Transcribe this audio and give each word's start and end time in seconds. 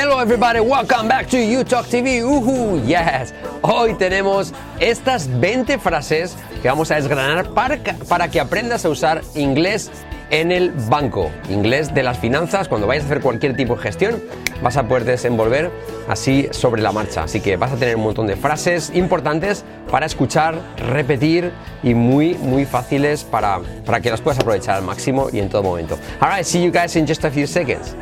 Hello 0.00 0.20
everybody, 0.20 0.60
welcome 0.60 1.08
back 1.08 1.26
to 1.26 1.36
You 1.36 1.64
Talk 1.64 1.86
TV. 1.86 2.22
Uhu, 2.22 2.86
yes. 2.86 3.34
Hoy 3.62 3.94
tenemos 3.94 4.54
estas 4.78 5.26
20 5.40 5.80
frases 5.80 6.36
que 6.62 6.68
vamos 6.68 6.92
a 6.92 6.94
desgranar 6.94 7.52
para, 7.52 7.80
para 8.08 8.28
que 8.28 8.38
aprendas 8.38 8.84
a 8.84 8.90
usar 8.90 9.22
inglés 9.34 9.90
en 10.30 10.52
el 10.52 10.70
banco. 10.70 11.32
Inglés 11.50 11.92
de 11.94 12.04
las 12.04 12.16
finanzas, 12.16 12.68
cuando 12.68 12.86
vayas 12.86 13.02
a 13.02 13.06
hacer 13.06 13.20
cualquier 13.20 13.56
tipo 13.56 13.74
de 13.74 13.82
gestión, 13.82 14.22
vas 14.62 14.76
a 14.76 14.86
poder 14.86 15.04
desenvolver 15.04 15.72
así 16.08 16.46
sobre 16.52 16.80
la 16.80 16.92
marcha. 16.92 17.24
Así 17.24 17.40
que 17.40 17.56
vas 17.56 17.72
a 17.72 17.76
tener 17.76 17.96
un 17.96 18.04
montón 18.04 18.28
de 18.28 18.36
frases 18.36 18.92
importantes 18.94 19.64
para 19.90 20.06
escuchar, 20.06 20.60
repetir 20.76 21.50
y 21.82 21.94
muy, 21.94 22.36
muy 22.36 22.66
fáciles 22.66 23.24
para, 23.24 23.62
para 23.84 24.00
que 24.00 24.12
las 24.12 24.20
puedas 24.20 24.38
aprovechar 24.38 24.76
al 24.76 24.84
máximo 24.84 25.26
y 25.32 25.40
en 25.40 25.48
todo 25.48 25.64
momento. 25.64 25.98
Alright, 26.20 26.44
see 26.44 26.62
you 26.62 26.70
guys 26.70 26.94
in 26.94 27.04
just 27.04 27.24
a 27.24 27.30
few 27.32 27.48
seconds. 27.48 27.96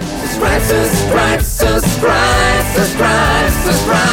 Subscribe, 0.00 0.60
subscribe, 0.60 1.42
subscribe, 1.42 2.64
subscribe, 2.74 4.10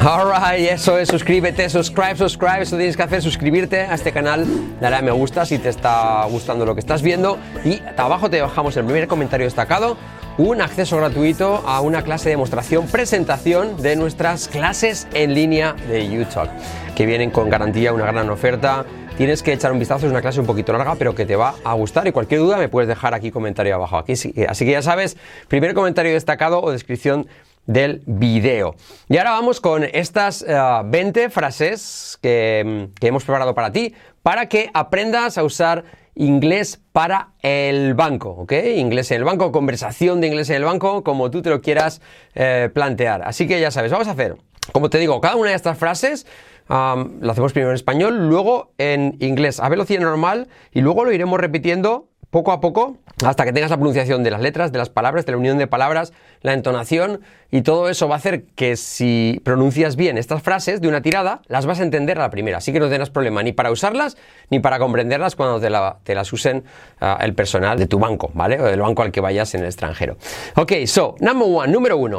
Alright, 0.00 0.70
eso 0.70 0.98
es, 0.98 1.08
suscríbete, 1.08 1.68
subscribe, 1.68 2.16
subscribe, 2.16 2.62
eso 2.62 2.76
tienes 2.78 2.96
que 2.96 3.02
hacer, 3.02 3.20
suscribirte 3.20 3.80
a 3.80 3.94
este 3.94 4.12
canal, 4.12 4.46
dale 4.80 4.96
a 4.96 5.02
me 5.02 5.10
gusta 5.10 5.44
si 5.44 5.58
te 5.58 5.68
está 5.68 6.24
gustando 6.24 6.64
lo 6.64 6.74
que 6.74 6.80
estás 6.80 7.02
viendo. 7.02 7.36
Y 7.66 7.82
abajo 7.98 8.30
te 8.30 8.36
dejamos 8.36 8.74
el 8.78 8.84
primer 8.84 9.06
comentario 9.08 9.44
destacado, 9.44 9.98
un 10.38 10.62
acceso 10.62 10.96
gratuito 10.96 11.62
a 11.66 11.82
una 11.82 12.02
clase 12.02 12.30
de 12.30 12.30
demostración, 12.30 12.86
presentación 12.86 13.76
de 13.82 13.94
nuestras 13.96 14.48
clases 14.48 15.06
en 15.12 15.34
línea 15.34 15.74
de 15.86 16.08
YouTube, 16.08 16.48
que 16.96 17.04
vienen 17.04 17.30
con 17.30 17.50
garantía, 17.50 17.92
una 17.92 18.06
gran 18.06 18.30
oferta, 18.30 18.86
tienes 19.20 19.42
que 19.42 19.52
echar 19.52 19.70
un 19.70 19.78
vistazo, 19.78 20.06
es 20.06 20.12
una 20.12 20.22
clase 20.22 20.40
un 20.40 20.46
poquito 20.46 20.72
larga, 20.72 20.94
pero 20.94 21.14
que 21.14 21.26
te 21.26 21.36
va 21.36 21.54
a 21.62 21.74
gustar 21.74 22.08
y 22.08 22.10
cualquier 22.10 22.40
duda 22.40 22.56
me 22.56 22.70
puedes 22.70 22.88
dejar 22.88 23.12
aquí 23.12 23.30
comentario 23.30 23.74
abajo. 23.74 23.98
Aquí, 23.98 24.14
así 24.14 24.64
que 24.64 24.70
ya 24.70 24.80
sabes, 24.80 25.18
primer 25.46 25.74
comentario 25.74 26.14
destacado 26.14 26.62
o 26.62 26.70
descripción 26.70 27.28
del 27.66 28.02
video. 28.06 28.76
Y 29.10 29.18
ahora 29.18 29.32
vamos 29.32 29.60
con 29.60 29.84
estas 29.84 30.42
20 30.42 31.22
eh, 31.22 31.28
frases 31.28 32.18
que, 32.22 32.88
que 32.98 33.08
hemos 33.08 33.22
preparado 33.24 33.54
para 33.54 33.72
ti, 33.72 33.94
para 34.22 34.46
que 34.46 34.70
aprendas 34.72 35.36
a 35.36 35.44
usar 35.44 35.84
inglés 36.14 36.80
para 36.92 37.32
el 37.42 37.92
banco, 37.92 38.30
¿ok? 38.30 38.54
Inglés 38.74 39.10
en 39.10 39.18
el 39.18 39.24
banco, 39.24 39.52
conversación 39.52 40.22
de 40.22 40.28
inglés 40.28 40.48
en 40.48 40.56
el 40.56 40.64
banco, 40.64 41.04
como 41.04 41.30
tú 41.30 41.42
te 41.42 41.50
lo 41.50 41.60
quieras 41.60 42.00
eh, 42.34 42.70
plantear. 42.72 43.20
Así 43.24 43.46
que 43.46 43.60
ya 43.60 43.70
sabes, 43.70 43.92
vamos 43.92 44.08
a 44.08 44.12
hacer, 44.12 44.38
como 44.72 44.88
te 44.88 44.96
digo, 44.96 45.20
cada 45.20 45.36
una 45.36 45.50
de 45.50 45.56
estas 45.56 45.76
frases 45.76 46.26
lo 46.70 47.30
hacemos 47.32 47.52
primero 47.52 47.70
en 47.70 47.74
español, 47.74 48.28
luego 48.28 48.72
en 48.78 49.16
inglés 49.18 49.58
a 49.60 49.68
velocidad 49.68 50.00
normal 50.00 50.48
y 50.72 50.80
luego 50.82 51.04
lo 51.04 51.12
iremos 51.12 51.40
repitiendo 51.40 52.06
poco 52.30 52.52
a 52.52 52.60
poco 52.60 52.96
hasta 53.26 53.44
que 53.44 53.52
tengas 53.52 53.70
la 53.70 53.76
pronunciación 53.76 54.22
de 54.22 54.30
las 54.30 54.40
letras, 54.40 54.70
de 54.70 54.78
las 54.78 54.88
palabras, 54.88 55.26
de 55.26 55.32
la 55.32 55.38
unión 55.38 55.58
de 55.58 55.66
palabras, 55.66 56.12
la 56.42 56.52
entonación 56.52 57.22
y 57.50 57.62
todo 57.62 57.88
eso 57.88 58.06
va 58.06 58.14
a 58.14 58.18
hacer 58.18 58.44
que 58.54 58.76
si 58.76 59.40
pronuncias 59.44 59.96
bien 59.96 60.16
estas 60.16 60.42
frases 60.42 60.80
de 60.80 60.86
una 60.86 61.02
tirada, 61.02 61.42
las 61.48 61.66
vas 61.66 61.80
a 61.80 61.82
entender 61.82 62.18
a 62.18 62.22
la 62.22 62.30
primera. 62.30 62.58
Así 62.58 62.72
que 62.72 62.78
no 62.78 62.88
tendrás 62.88 63.10
problema 63.10 63.42
ni 63.42 63.52
para 63.52 63.72
usarlas 63.72 64.16
ni 64.48 64.60
para 64.60 64.78
comprenderlas 64.78 65.34
cuando 65.34 65.60
te, 65.60 66.14
las 66.14 66.32
usen 66.32 66.62
ah, 67.00 67.18
el 67.20 67.34
personal 67.34 67.78
de 67.78 67.86
tu 67.86 67.98
banco, 67.98 68.30
¿vale? 68.32 68.60
O 68.60 68.64
del 68.64 68.80
banco 68.80 69.02
al 69.02 69.10
que 69.10 69.20
vayas 69.20 69.52
en 69.54 69.62
el 69.62 69.66
extranjero. 69.66 70.16
Ok, 70.54 70.72
so, 70.86 71.16
number 71.20 71.48
one, 71.50 71.72
número 71.72 71.96
uno. 71.96 72.18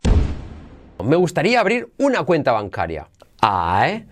Me 1.03 1.15
gustaría 1.15 1.61
abrir 1.61 1.89
una 1.97 2.23
cuenta 2.23 2.52
bancaria. 2.52 3.08
I 3.41 4.03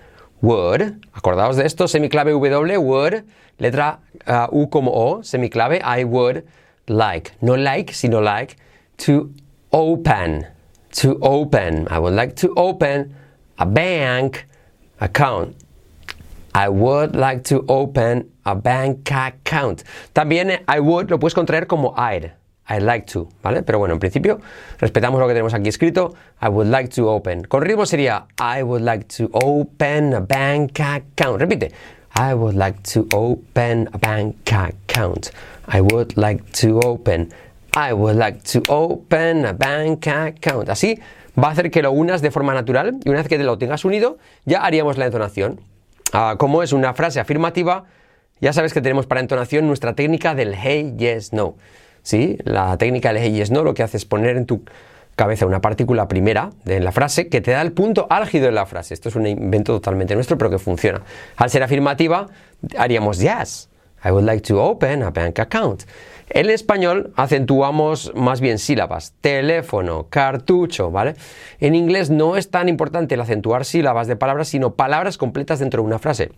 would, 0.42 1.06
acordaos 1.14 1.56
de 1.56 1.66
esto, 1.66 1.88
semiclave 1.88 2.32
W, 2.32 2.82
would, 2.82 3.24
letra 3.58 4.00
uh, 4.28 4.48
U 4.52 4.70
como 4.70 4.92
O, 4.92 5.24
semiclave, 5.24 5.82
I 5.84 6.04
would 6.04 6.46
like, 6.88 7.34
no 7.42 7.56
like, 7.56 7.94
sino 7.94 8.22
like, 8.22 8.56
to 8.98 9.32
open, 9.72 10.46
to 10.92 11.18
open, 11.22 11.88
I 11.90 12.00
would 12.00 12.14
like 12.14 12.36
to 12.38 12.54
open 12.56 13.16
a 13.58 13.66
bank 13.66 14.48
account. 15.00 15.56
I 16.54 16.68
would 16.68 17.16
like 17.16 17.44
to 17.46 17.64
open 17.68 18.32
a 18.46 18.56
bank 18.56 19.12
account. 19.12 19.84
También 20.14 20.64
I 20.68 20.80
would 20.80 21.12
lo 21.12 21.20
puedes 21.20 21.36
contraer 21.36 21.68
como 21.68 21.94
I'd. 21.96 22.39
I'd 22.70 22.84
like 22.84 23.12
to, 23.14 23.28
¿vale? 23.42 23.64
Pero 23.64 23.80
bueno, 23.80 23.94
en 23.94 24.00
principio 24.00 24.40
respetamos 24.78 25.20
lo 25.20 25.28
que 25.28 25.34
tenemos 25.34 25.54
aquí 25.54 25.70
escrito. 25.70 26.14
I 26.42 26.48
would 26.48 26.68
like 26.68 26.90
to 26.90 27.10
open. 27.10 27.44
Con 27.46 27.64
ritmo 27.64 27.86
sería 27.86 28.28
I 28.40 28.62
would 28.62 28.84
like 28.84 29.06
to 29.18 29.30
open 29.34 30.14
a 30.14 30.20
bank 30.20 30.80
account. 30.80 31.42
Repite. 31.42 31.72
I 32.16 32.34
would 32.34 32.56
like 32.56 32.80
to 32.94 33.08
open 33.16 33.90
a 33.94 33.98
bank 33.98 34.52
account. 34.52 35.32
I 35.68 35.82
would 35.82 36.16
like 36.16 36.44
to 36.62 36.80
open. 36.86 37.30
I 37.76 37.94
would 37.94 38.18
like 38.18 38.42
to 38.52 38.62
open 38.68 39.46
a 39.46 39.54
bank 39.54 40.08
account. 40.08 40.70
Así 40.70 41.00
va 41.42 41.50
a 41.50 41.52
hacer 41.52 41.72
que 41.72 41.82
lo 41.82 41.92
unas 41.92 42.22
de 42.22 42.32
forma 42.32 42.54
natural 42.54 43.00
y 43.04 43.10
una 43.10 43.20
vez 43.20 43.28
que 43.28 43.38
te 43.38 43.44
lo 43.44 43.58
tengas 43.58 43.86
unido, 43.86 44.18
ya 44.46 44.66
haríamos 44.66 44.98
la 44.98 45.06
entonación. 45.06 45.62
Ah, 46.12 46.36
como 46.38 46.64
es 46.64 46.74
una 46.74 46.94
frase 46.94 47.20
afirmativa, 47.20 47.86
ya 48.42 48.54
sabes 48.54 48.74
que 48.74 48.82
tenemos 48.82 49.06
para 49.06 49.22
entonación 49.22 49.68
nuestra 49.68 49.94
técnica 49.94 50.34
del 50.34 50.56
hey, 50.56 50.96
yes, 50.98 51.34
no. 51.34 51.56
¿Sí? 52.02 52.38
La 52.44 52.78
técnica 52.78 53.14
del 53.14 53.22
hey, 53.22 53.34
yes, 53.34 53.52
no 53.52 53.64
lo 53.64 53.74
que 53.74 53.84
hace 53.84 53.98
es 53.98 54.06
poner 54.06 54.38
en 54.38 54.46
tu 54.46 54.64
cabeza 55.16 55.46
una 55.46 55.60
partícula 55.60 56.08
primera 56.08 56.52
de 56.64 56.80
la 56.80 56.94
frase 56.94 57.28
que 57.28 57.42
te 57.42 57.52
da 57.52 57.62
el 57.62 57.74
punto 57.74 58.08
álgido 58.10 58.46
de 58.46 58.54
la 58.54 58.66
frase. 58.66 58.94
Esto 58.94 59.10
es 59.10 59.16
un 59.16 59.28
invento 59.28 59.74
totalmente 59.74 60.16
nuestro, 60.16 60.38
pero 60.38 60.50
que 60.50 60.60
funciona. 60.60 61.02
Al 61.36 61.50
ser 61.50 61.62
afirmativa, 61.62 62.28
haríamos 62.78 63.20
yes. 63.20 63.70
I 64.06 64.12
would 64.12 64.24
like 64.24 64.42
to 64.48 64.64
open 64.64 65.04
a 65.04 65.12
bank 65.12 65.40
account. 65.40 65.84
En 66.30 66.50
español 66.50 67.12
acentuamos 67.16 68.14
más 68.16 68.40
bien 68.40 68.60
sílabas, 68.60 69.14
teléfono, 69.20 70.08
cartucho, 70.10 70.90
¿vale? 70.90 71.16
En 71.60 71.76
inglés 71.76 72.10
no 72.10 72.38
es 72.38 72.50
tan 72.50 72.70
importante 72.70 73.16
el 73.16 73.22
acentuar 73.22 73.66
sílabas 73.66 74.08
de 74.08 74.16
palabras, 74.16 74.48
sino 74.48 74.76
palabras 74.76 75.18
completas 75.18 75.60
dentro 75.60 75.82
de 75.82 75.88
una 75.88 76.00
frase. 76.00 76.32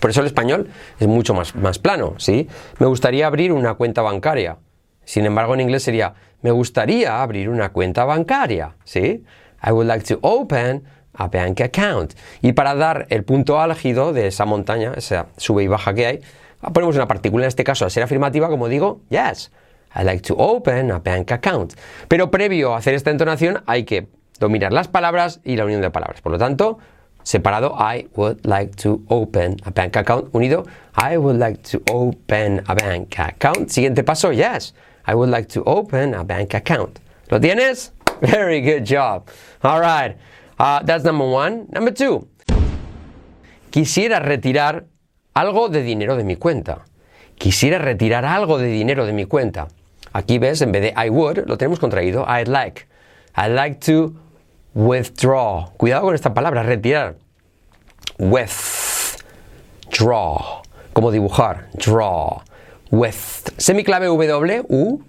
Por 0.00 0.10
eso 0.10 0.20
el 0.20 0.26
español 0.26 0.68
es 1.00 1.06
mucho 1.06 1.32
más, 1.32 1.54
más 1.54 1.78
plano, 1.78 2.14
¿sí? 2.18 2.48
Me 2.80 2.86
gustaría 2.86 3.26
abrir 3.26 3.52
una 3.52 3.74
cuenta 3.74 4.02
bancaria. 4.02 4.58
Sin 5.06 5.24
embargo, 5.24 5.54
en 5.54 5.60
inglés 5.60 5.84
sería, 5.84 6.12
me 6.42 6.50
gustaría 6.50 7.22
abrir 7.22 7.48
una 7.48 7.70
cuenta 7.70 8.04
bancaria, 8.04 8.74
¿sí? 8.84 9.24
I 9.64 9.70
would 9.70 9.86
like 9.86 10.04
to 10.04 10.18
open 10.20 10.84
a 11.14 11.28
bank 11.28 11.60
account. 11.62 12.12
Y 12.42 12.52
para 12.52 12.74
dar 12.74 13.06
el 13.08 13.24
punto 13.24 13.60
álgido 13.60 14.12
de 14.12 14.26
esa 14.26 14.44
montaña, 14.44 14.92
esa 14.96 15.28
sube 15.36 15.62
y 15.62 15.68
baja 15.68 15.94
que 15.94 16.06
hay, 16.06 16.20
ponemos 16.72 16.96
una 16.96 17.06
partícula, 17.06 17.44
en 17.44 17.48
este 17.48 17.64
caso 17.64 17.84
al 17.84 17.90
ser 17.90 18.02
afirmativa, 18.02 18.48
como 18.48 18.68
digo, 18.68 19.00
yes, 19.08 19.52
I 19.94 20.02
like 20.02 20.22
to 20.22 20.34
open 20.36 20.90
a 20.90 20.98
bank 20.98 21.32
account. 21.32 21.74
Pero 22.08 22.30
previo 22.30 22.74
a 22.74 22.78
hacer 22.78 22.94
esta 22.94 23.10
entonación 23.10 23.62
hay 23.66 23.84
que 23.84 24.08
dominar 24.40 24.72
las 24.72 24.88
palabras 24.88 25.40
y 25.44 25.56
la 25.56 25.64
unión 25.64 25.80
de 25.80 25.90
palabras. 25.90 26.20
Por 26.20 26.32
lo 26.32 26.38
tanto, 26.38 26.78
separado, 27.22 27.76
I 27.78 28.08
would 28.16 28.44
like 28.44 28.74
to 28.82 29.02
open 29.08 29.56
a 29.64 29.70
bank 29.70 29.96
account. 29.96 30.34
Unido, 30.34 30.64
I 30.96 31.16
would 31.16 31.38
like 31.38 31.62
to 31.70 31.80
open 31.92 32.62
a 32.66 32.74
bank 32.74 33.18
account. 33.18 33.70
Siguiente 33.70 34.04
paso, 34.04 34.32
yes, 34.32 34.74
I 35.06 35.14
would 35.14 35.30
like 35.30 35.48
to 35.50 35.62
open 35.64 36.14
a 36.14 36.24
bank 36.24 36.54
account. 36.54 36.98
¿Lo 37.30 37.38
tienes? 37.38 37.92
Very 38.20 38.60
good 38.60 38.84
job. 38.84 39.28
All 39.62 39.80
right. 39.80 40.16
Uh, 40.58 40.82
that's 40.82 41.04
number 41.04 41.24
one. 41.26 41.66
Number 41.70 41.92
two. 41.92 42.26
Quisiera 43.70 44.20
retirar 44.20 44.86
algo 45.34 45.68
de 45.68 45.82
dinero 45.82 46.16
de 46.16 46.24
mi 46.24 46.36
cuenta. 46.36 46.84
Quisiera 47.38 47.78
retirar 47.78 48.24
algo 48.24 48.58
de 48.58 48.68
dinero 48.68 49.04
de 49.04 49.12
mi 49.12 49.26
cuenta. 49.26 49.68
Aquí 50.12 50.38
ves, 50.38 50.62
en 50.62 50.72
vez 50.72 50.82
de 50.82 50.94
I 50.96 51.10
would, 51.10 51.46
lo 51.46 51.58
tenemos 51.58 51.78
contraído. 51.78 52.24
I'd 52.26 52.48
like. 52.48 52.86
I'd 53.36 53.52
like 53.54 53.80
to 53.80 54.14
withdraw. 54.74 55.72
Cuidado 55.76 56.06
con 56.06 56.14
esta 56.14 56.32
palabra, 56.32 56.62
retirar. 56.62 57.16
Withdraw. 58.18 59.22
Como 60.94 61.10
dibujar. 61.10 61.68
Draw. 61.74 62.42
With. 62.90 63.52
Semiclave 63.56 64.06
W, 64.06 64.64
U. 64.68 65.02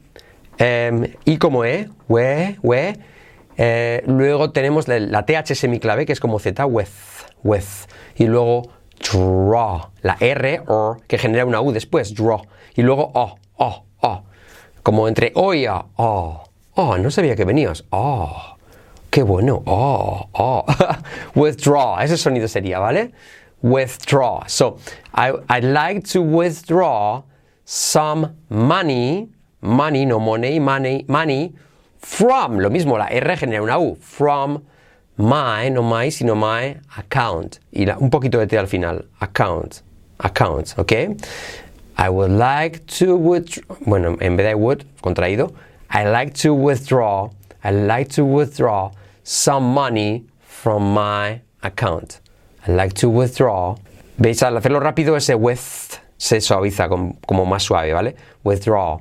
Em, 0.57 1.13
y 1.25 1.37
como 1.37 1.65
E, 1.65 1.89
we, 2.07 2.57
we. 2.63 2.97
Eh, 3.57 4.03
luego 4.07 4.51
tenemos 4.51 4.87
la, 4.87 4.99
la, 4.99 5.25
TH 5.25 5.55
semiclave, 5.55 6.05
que 6.05 6.13
es 6.13 6.19
como 6.19 6.39
Z, 6.39 6.65
with. 6.65 6.87
With. 7.43 7.87
Y 8.15 8.25
luego 8.25 8.69
draw. 9.11 9.91
La 10.01 10.17
R, 10.19 10.61
or, 10.67 11.01
que 11.07 11.17
genera 11.17 11.45
una 11.45 11.61
U 11.61 11.71
después, 11.71 12.13
draw. 12.13 12.41
Y 12.75 12.81
luego 12.81 13.11
O, 13.13 13.35
O, 13.57 13.85
O. 14.01 14.23
Como 14.83 15.07
entre 15.07 15.31
O 15.35 15.53
y 15.53 15.67
O. 15.67 15.85
Oh, 15.97 16.43
oh, 16.75 16.97
no 16.97 17.11
sabía 17.11 17.35
que 17.35 17.45
venías. 17.45 17.83
Oh, 17.91 18.57
qué 19.11 19.21
bueno. 19.21 19.61
Oh, 19.65 20.27
oh. 20.33 20.65
withdraw. 21.35 21.99
Ese 21.99 22.17
sonido 22.17 22.47
sería, 22.47 22.79
¿vale? 22.79 23.11
Withdraw. 23.61 24.43
So, 24.47 24.77
I, 25.13 25.31
I'd 25.49 25.63
like 25.63 26.01
to 26.13 26.21
withdraw 26.21 27.23
some 27.69 28.33
money, 28.49 29.27
money, 29.61 30.05
no 30.05 30.19
money, 30.19 30.57
money, 30.57 31.03
money, 31.09 31.53
from, 31.99 32.59
lo 32.59 32.69
mismo, 32.69 32.97
la 32.97 33.07
R 33.11 33.35
genera 33.35 33.61
una 33.61 33.77
U, 33.77 33.97
from 33.99 34.63
my, 35.17 35.67
no 35.69 35.83
my, 35.83 36.09
sino 36.09 36.33
my 36.33 36.77
account. 36.97 37.59
Y 37.73 37.85
un 37.99 38.09
poquito 38.09 38.39
de 38.39 38.47
T 38.47 38.57
al 38.57 38.67
final. 38.67 39.05
Account. 39.19 39.81
Account, 40.19 40.75
¿ok? 40.77 41.17
I 41.97 42.09
would 42.09 42.31
like 42.31 42.85
to 42.99 43.17
withdraw. 43.17 43.75
Bueno, 43.85 44.17
en 44.21 44.37
vez 44.37 44.47
de 44.47 44.55
would, 44.55 44.85
contraído. 45.01 45.53
I 45.89 46.05
like 46.05 46.33
to 46.35 46.53
withdraw 46.53 47.29
I'd 47.67 47.87
like 47.87 48.07
to 48.11 48.23
withdraw 48.23 48.91
some 49.23 49.73
money 49.73 50.25
from 50.39 50.93
my 50.93 51.41
account. 51.63 52.21
I'd 52.65 52.75
like 52.75 52.93
to 52.93 53.09
withdraw. 53.09 53.75
¿Veis? 54.17 54.41
Al 54.41 54.55
hacerlo 54.55 54.79
rápido, 54.79 55.17
ese 55.17 55.35
with 55.35 55.99
se 56.17 56.41
suaviza 56.41 56.87
como 56.89 57.45
más 57.45 57.63
suave, 57.63 57.93
¿vale? 57.93 58.15
Withdraw. 58.43 58.99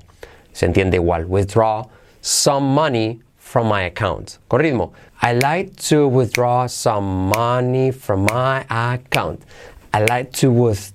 Se 0.53 0.67
entiende 0.67 0.97
igual. 0.97 1.27
Withdraw 1.27 1.89
some 2.21 2.75
money 2.75 3.21
from 3.37 3.69
my 3.69 3.85
account. 3.85 4.39
Con. 4.49 4.93
I 5.23 5.33
like 5.33 5.77
to 5.89 6.09
withdraw 6.09 6.67
some 6.67 7.29
money 7.29 7.91
from 7.91 8.27
my 8.31 8.65
account. 8.69 9.43
I 9.95 10.05
like 10.05 10.33
to 10.41 10.51
with 10.51 10.93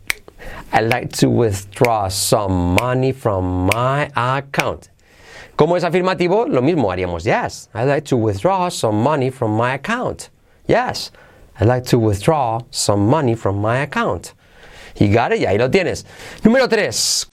I 0.73 0.81
like 0.81 1.11
to 1.19 1.29
withdraw 1.29 2.07
some 2.09 2.75
money 2.75 3.11
from 3.13 3.69
my 3.73 4.11
account. 4.15 4.89
Como 5.55 5.75
es 5.75 5.83
afirmativo, 5.83 6.47
lo 6.47 6.61
mismo 6.61 6.91
haríamos 6.91 7.25
yes. 7.25 7.69
I'd 7.73 7.87
like 7.87 8.05
to 8.05 8.17
withdraw 8.17 8.69
some 8.69 9.01
money 9.01 9.29
from 9.29 9.55
my 9.55 9.75
account. 9.75 10.29
Yes. 10.67 11.11
I'd 11.59 11.67
like 11.67 11.85
to 11.85 11.99
withdraw 11.99 12.61
some 12.71 13.07
money 13.07 13.35
from 13.35 13.61
my 13.61 13.77
account. 13.79 14.33
It, 14.95 15.11
y 15.11 15.45
ahí 15.45 15.57
lo 15.57 15.69
tienes. 15.69 16.05
Número 16.43 16.67
3. 16.67 17.29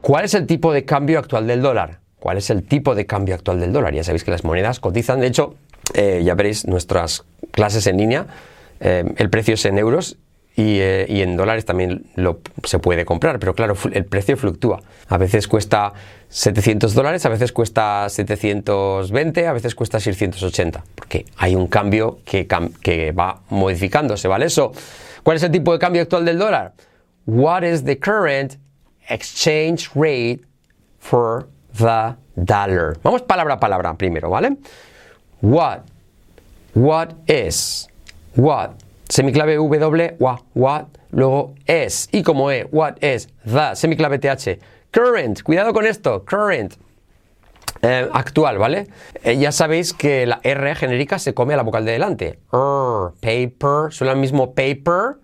¿Cuál 0.00 0.24
es 0.24 0.34
el 0.34 0.46
tipo 0.46 0.72
de 0.72 0.84
cambio 0.84 1.18
actual 1.18 1.46
del 1.46 1.62
dólar? 1.62 2.00
¿Cuál 2.18 2.38
es 2.38 2.50
el 2.50 2.62
tipo 2.62 2.94
de 2.94 3.06
cambio 3.06 3.34
actual 3.34 3.60
del 3.60 3.72
dólar? 3.72 3.94
Ya 3.94 4.04
sabéis 4.04 4.24
que 4.24 4.30
las 4.30 4.44
monedas 4.44 4.80
cotizan. 4.80 5.20
De 5.20 5.26
hecho, 5.26 5.54
eh, 5.94 6.22
ya 6.24 6.34
veréis 6.34 6.66
nuestras 6.66 7.24
clases 7.50 7.86
en 7.86 7.98
línea. 7.98 8.26
Eh, 8.80 9.04
el 9.16 9.30
precio 9.30 9.54
es 9.54 9.64
en 9.64 9.78
euros 9.78 10.16
eh, 10.56 11.06
y, 11.08 11.22
en 11.22 11.36
dólares 11.36 11.64
también 11.64 12.06
lo, 12.14 12.40
se 12.62 12.78
puede 12.78 13.04
comprar, 13.04 13.40
pero 13.40 13.54
claro, 13.54 13.76
el 13.92 14.04
precio 14.04 14.36
fluctúa. 14.36 14.80
A 15.08 15.18
veces 15.18 15.48
cuesta 15.48 15.92
700 16.28 16.94
dólares, 16.94 17.26
a 17.26 17.28
veces 17.28 17.50
cuesta 17.52 18.08
720, 18.08 19.46
a 19.48 19.52
veces 19.52 19.74
cuesta 19.74 19.98
680, 19.98 20.84
porque 20.94 21.24
hay 21.38 21.56
un 21.56 21.66
cambio 21.66 22.20
que, 22.24 22.46
que 22.82 23.10
va 23.12 23.40
modificándose, 23.50 24.28
¿vale? 24.28 24.46
Eso. 24.46 24.72
¿Cuál 25.24 25.38
es 25.38 25.42
el 25.42 25.50
tipo 25.50 25.72
de 25.72 25.78
cambio 25.78 26.02
actual 26.02 26.24
del 26.24 26.38
dólar? 26.38 26.74
What 27.26 27.64
is 27.64 27.84
the 27.84 27.98
current 27.98 28.56
exchange 29.08 29.90
rate 29.94 30.40
for 31.00 31.48
the 31.76 32.14
dollar? 32.36 32.96
Vamos 33.02 33.22
palabra 33.22 33.54
a 33.54 33.60
palabra 33.60 33.94
primero, 33.94 34.30
¿vale? 34.30 34.56
What? 35.40 35.80
What 36.74 37.14
is? 37.26 37.88
What? 38.36 38.83
Semiclave 39.14 39.54
W, 39.54 40.16
wa, 40.18 40.42
what, 40.56 40.86
luego 41.12 41.54
es, 41.66 42.08
y 42.10 42.24
como 42.24 42.50
E, 42.50 42.66
what 42.72 42.96
is, 43.00 43.28
the, 43.44 43.76
semiclave 43.76 44.18
TH, 44.18 44.58
current, 44.90 45.40
cuidado 45.44 45.72
con 45.72 45.86
esto, 45.86 46.24
current, 46.24 46.74
eh, 47.82 48.08
actual, 48.12 48.58
¿vale? 48.58 48.88
Eh, 49.22 49.38
ya 49.38 49.52
sabéis 49.52 49.92
que 49.92 50.26
la 50.26 50.40
R 50.42 50.74
genérica 50.74 51.20
se 51.20 51.32
come 51.32 51.54
a 51.54 51.56
la 51.58 51.62
vocal 51.62 51.84
de 51.84 51.92
delante. 51.92 52.40
paper, 52.50 53.92
suena 53.92 54.14
el 54.14 54.18
mismo 54.18 54.52
paper, 54.52 55.18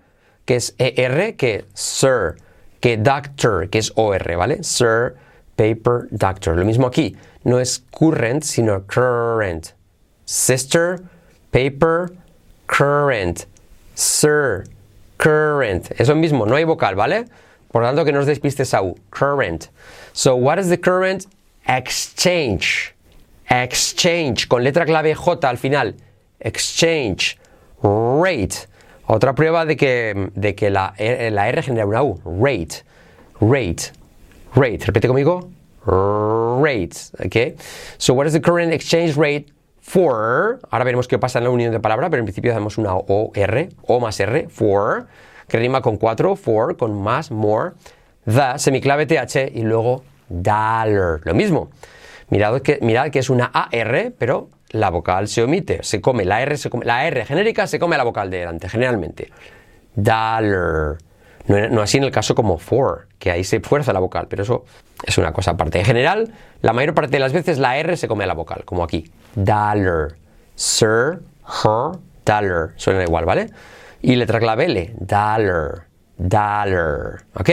que 0.44 0.54
es 0.54 0.76
ER, 0.78 1.34
que 1.34 1.64
sir, 1.74 2.36
que 2.78 2.96
doctor, 2.96 3.70
que 3.70 3.78
es 3.78 3.92
OR, 3.96 4.36
¿vale? 4.36 4.62
Sir, 4.62 5.16
paper, 5.56 6.06
doctor. 6.12 6.56
Lo 6.56 6.64
mismo 6.64 6.86
aquí, 6.86 7.16
no 7.42 7.58
es 7.58 7.84
current, 7.90 8.44
sino 8.44 8.86
current. 8.86 9.70
Sister, 10.26 11.02
paper, 11.50 12.12
current 12.66 13.50
sir, 14.00 14.64
current. 15.18 15.90
Eso 15.98 16.14
mismo, 16.14 16.46
no 16.46 16.56
hay 16.56 16.64
vocal, 16.64 16.94
¿vale? 16.94 17.26
Por 17.70 17.84
tanto, 17.84 18.04
que 18.04 18.12
no 18.12 18.20
os 18.20 18.26
despistes 18.26 18.74
a 18.74 18.82
U. 18.82 18.96
Current. 19.10 19.68
So, 20.12 20.34
what 20.34 20.58
is 20.58 20.68
the 20.68 20.78
current 20.78 21.26
exchange? 21.66 22.94
Exchange, 23.48 24.48
con 24.48 24.64
letra 24.64 24.86
clave 24.86 25.14
J 25.14 25.48
al 25.48 25.56
final. 25.56 25.94
Exchange 26.40 27.38
rate. 27.82 28.66
Otra 29.06 29.34
prueba 29.34 29.66
de 29.66 29.76
que, 29.76 30.30
de 30.34 30.54
que 30.54 30.70
la, 30.70 30.94
la 30.98 31.48
R 31.48 31.62
genera 31.62 31.86
una 31.86 32.02
U. 32.02 32.20
Rate. 32.24 32.82
Rate. 33.40 33.92
Rate. 34.54 34.86
Repite 34.86 35.08
conmigo. 35.08 35.50
Rate. 35.86 37.10
Okay. 37.26 37.56
So, 37.98 38.14
what 38.14 38.26
is 38.26 38.32
the 38.32 38.40
current 38.40 38.72
exchange 38.72 39.16
rate 39.16 39.50
for, 39.90 40.60
ahora 40.70 40.84
veremos 40.84 41.08
qué 41.08 41.18
pasa 41.18 41.38
en 41.38 41.44
la 41.44 41.50
unión 41.50 41.72
de 41.72 41.80
palabra, 41.80 42.08
pero 42.10 42.20
en 42.20 42.24
principio 42.26 42.52
hacemos 42.52 42.78
una 42.78 42.94
O, 42.94 43.32
R, 43.34 43.70
O 43.82 43.98
más 43.98 44.20
R, 44.20 44.48
for, 44.48 45.08
que 45.48 45.58
rima 45.58 45.82
con 45.82 45.96
4, 45.96 46.36
for, 46.36 46.76
con 46.76 47.02
más, 47.02 47.32
more, 47.32 47.72
the, 48.24 48.56
semiclave 48.56 49.06
TH 49.06 49.50
y 49.52 49.62
luego 49.62 50.04
dollar, 50.28 51.20
lo 51.24 51.34
mismo. 51.34 51.70
Mirad 52.28 52.62
que, 52.62 52.78
mirad 52.82 53.10
que 53.10 53.18
es 53.18 53.30
una 53.30 53.50
AR, 53.52 54.12
pero 54.16 54.48
la 54.70 54.90
vocal 54.90 55.26
se 55.26 55.42
omite, 55.42 55.82
se 55.82 56.00
come, 56.00 56.24
la 56.24 56.40
R, 56.40 56.56
se 56.56 56.70
come, 56.70 56.84
la 56.84 57.04
R 57.08 57.26
genérica 57.26 57.66
se 57.66 57.80
come 57.80 57.96
la 57.96 58.04
vocal 58.04 58.30
de 58.30 58.38
delante, 58.38 58.68
generalmente. 58.68 59.32
Dollar. 59.96 60.98
No, 61.50 61.82
así 61.82 61.98
en 61.98 62.04
el 62.04 62.12
caso 62.12 62.36
como 62.36 62.58
for, 62.58 63.08
que 63.18 63.30
ahí 63.32 63.42
se 63.42 63.58
fuerza 63.60 63.92
la 63.92 63.98
vocal, 63.98 64.28
pero 64.28 64.44
eso 64.44 64.64
es 65.04 65.18
una 65.18 65.32
cosa 65.32 65.52
aparte. 65.52 65.80
En 65.80 65.84
general, 65.84 66.32
la 66.62 66.72
mayor 66.72 66.94
parte 66.94 67.10
de 67.10 67.18
las 67.18 67.32
veces 67.32 67.58
la 67.58 67.76
R 67.76 67.96
se 67.96 68.06
come 68.06 68.24
la 68.24 68.34
vocal, 68.34 68.64
como 68.64 68.84
aquí. 68.84 69.10
Dollar. 69.34 70.14
Sir, 70.54 71.22
her, 71.64 71.98
dollar. 72.24 72.72
Suena 72.76 73.02
igual, 73.02 73.24
¿vale? 73.24 73.50
Y 74.00 74.14
letra 74.14 74.38
clave 74.38 74.66
L. 74.66 74.94
Dollar. 75.00 75.86
Dollar. 76.16 77.24
¿Ok? 77.34 77.50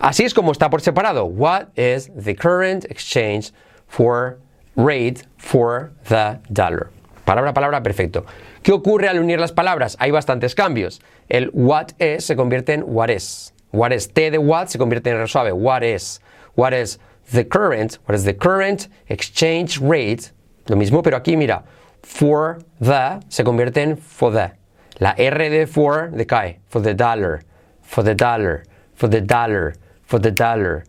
Así 0.00 0.24
es 0.24 0.34
como 0.34 0.50
está 0.50 0.68
por 0.68 0.80
separado. 0.80 1.26
What 1.26 1.68
is 1.76 2.10
the 2.20 2.34
current 2.34 2.86
exchange 2.86 3.52
for 3.86 4.38
rate 4.74 5.22
for 5.36 5.92
the 6.08 6.40
dollar? 6.48 6.88
Palabra 7.24 7.50
a 7.50 7.54
palabra, 7.54 7.82
perfecto. 7.82 8.24
¿Qué 8.62 8.72
ocurre 8.72 9.08
al 9.08 9.18
unir 9.18 9.38
las 9.40 9.52
palabras? 9.52 9.96
Hay 10.00 10.10
bastantes 10.10 10.54
cambios. 10.54 11.00
El 11.28 11.50
what 11.52 11.92
is 11.98 12.24
se 12.24 12.36
convierte 12.36 12.74
en 12.74 12.82
what 12.86 13.10
is. 13.10 13.52
What 13.70 13.92
is 13.92 14.08
T 14.08 14.30
de 14.30 14.38
what 14.38 14.68
se 14.68 14.78
convierte 14.78 15.10
en 15.10 15.16
R 15.16 15.28
suave. 15.28 15.52
What 15.52 15.82
is. 15.82 16.20
What 16.54 16.72
is 16.72 16.98
the 17.32 17.44
current. 17.44 17.98
What 18.06 18.14
is 18.14 18.24
the 18.24 18.34
current 18.34 18.88
exchange 19.08 19.78
rate. 19.80 20.32
Lo 20.68 20.76
mismo, 20.76 21.02
pero 21.02 21.18
aquí 21.18 21.36
mira. 21.36 21.62
For 22.02 22.58
the 22.80 23.20
se 23.28 23.44
convierte 23.44 23.78
en 23.78 23.96
for 23.96 24.32
the. 24.32 24.52
La 25.00 25.14
R 25.16 25.50
de 25.50 25.66
for 25.66 26.10
decae. 26.12 26.58
For 26.68 26.80
the 26.80 26.94
dollar. 26.94 27.42
For 27.82 28.02
the 28.02 28.14
dollar. 28.14 28.64
For 28.94 29.08
the 29.08 29.20
dollar. 29.20 29.74
For 30.04 30.18
the 30.18 30.30
dollar. 30.30 30.84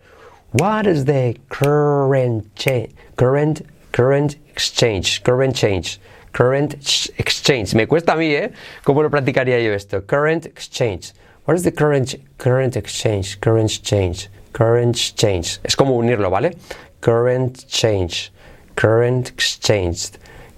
What 0.51 0.87
is 0.87 1.05
the 1.05 1.37
current 1.49 2.55
change? 2.55 2.93
Current 3.17 3.61
current 3.91 4.37
exchange. 4.49 5.23
Current 5.23 5.55
change. 5.55 5.99
Current 6.31 6.73
exchange. 7.17 7.73
Me 7.75 7.87
cuesta 7.87 8.13
a 8.13 8.15
mí, 8.15 8.33
¿eh? 8.33 8.51
¿Cómo 8.83 9.03
lo 9.03 9.09
practicaría 9.09 9.59
yo 9.59 9.73
esto? 9.73 10.05
Current 10.05 10.45
exchange. 10.45 11.13
What 11.45 11.55
is 11.55 11.63
the 11.63 11.73
current, 11.73 12.15
current 12.37 12.75
exchange? 12.75 13.39
Current 13.39 13.71
exchange. 13.71 14.29
Current 14.53 14.95
exchange. 14.95 15.59
Es 15.63 15.75
como 15.75 15.95
unirlo, 15.95 16.29
¿vale? 16.29 16.55
Current 17.01 17.65
change. 17.67 18.31
Current 18.75 19.29
exchange. 19.29 20.11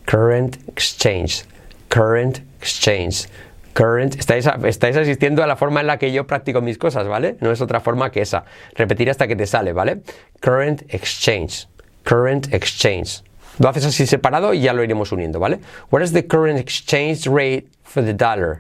Current 0.06 0.58
exchange. 0.68 1.46
Current 1.90 2.40
exchange. 2.60 3.28
Current. 3.74 4.16
Estáis, 4.16 4.48
estáis 4.66 4.98
asistiendo 4.98 5.44
a 5.44 5.48
la 5.48 5.56
forma 5.56 5.80
en 5.80 5.88
la 5.88 5.98
que 5.98 6.12
yo 6.12 6.28
practico 6.28 6.62
mis 6.62 6.78
cosas, 6.78 7.08
¿vale? 7.08 7.38
No 7.40 7.52
es 7.52 7.62
otra 7.62 7.80
forma 7.80 8.12
que 8.12 8.22
esa. 8.22 8.44
Repetir 8.76 9.10
hasta 9.10 9.28
que 9.28 9.36
te 9.36 9.46
sale, 9.46 9.72
¿vale? 9.72 10.02
Current 10.42 10.84
exchange. 10.94 11.68
Current 12.04 12.54
exchange. 12.54 13.24
Lo 13.62 13.70
haces 13.70 13.86
así 13.86 14.08
separado 14.08 14.56
y 14.56 14.62
ya 14.62 14.74
lo 14.74 14.84
iremos 14.84 15.12
uniendo, 15.12 15.40
¿vale? 15.40 15.60
What 15.92 16.02
is 16.02 16.14
the 16.14 16.24
current 16.24 16.58
exchange 16.58 17.28
rate 17.28 17.68
for 17.84 18.04
the 18.04 18.14
dollar? 18.14 18.60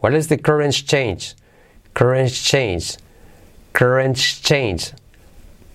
What 0.00 0.12
is 0.12 0.28
the 0.28 0.36
current 0.36 0.74
exchange? 0.74 1.34
Current 1.94 2.28
exchange. 2.28 2.98
Current 3.72 4.18
exchange. 4.18 4.92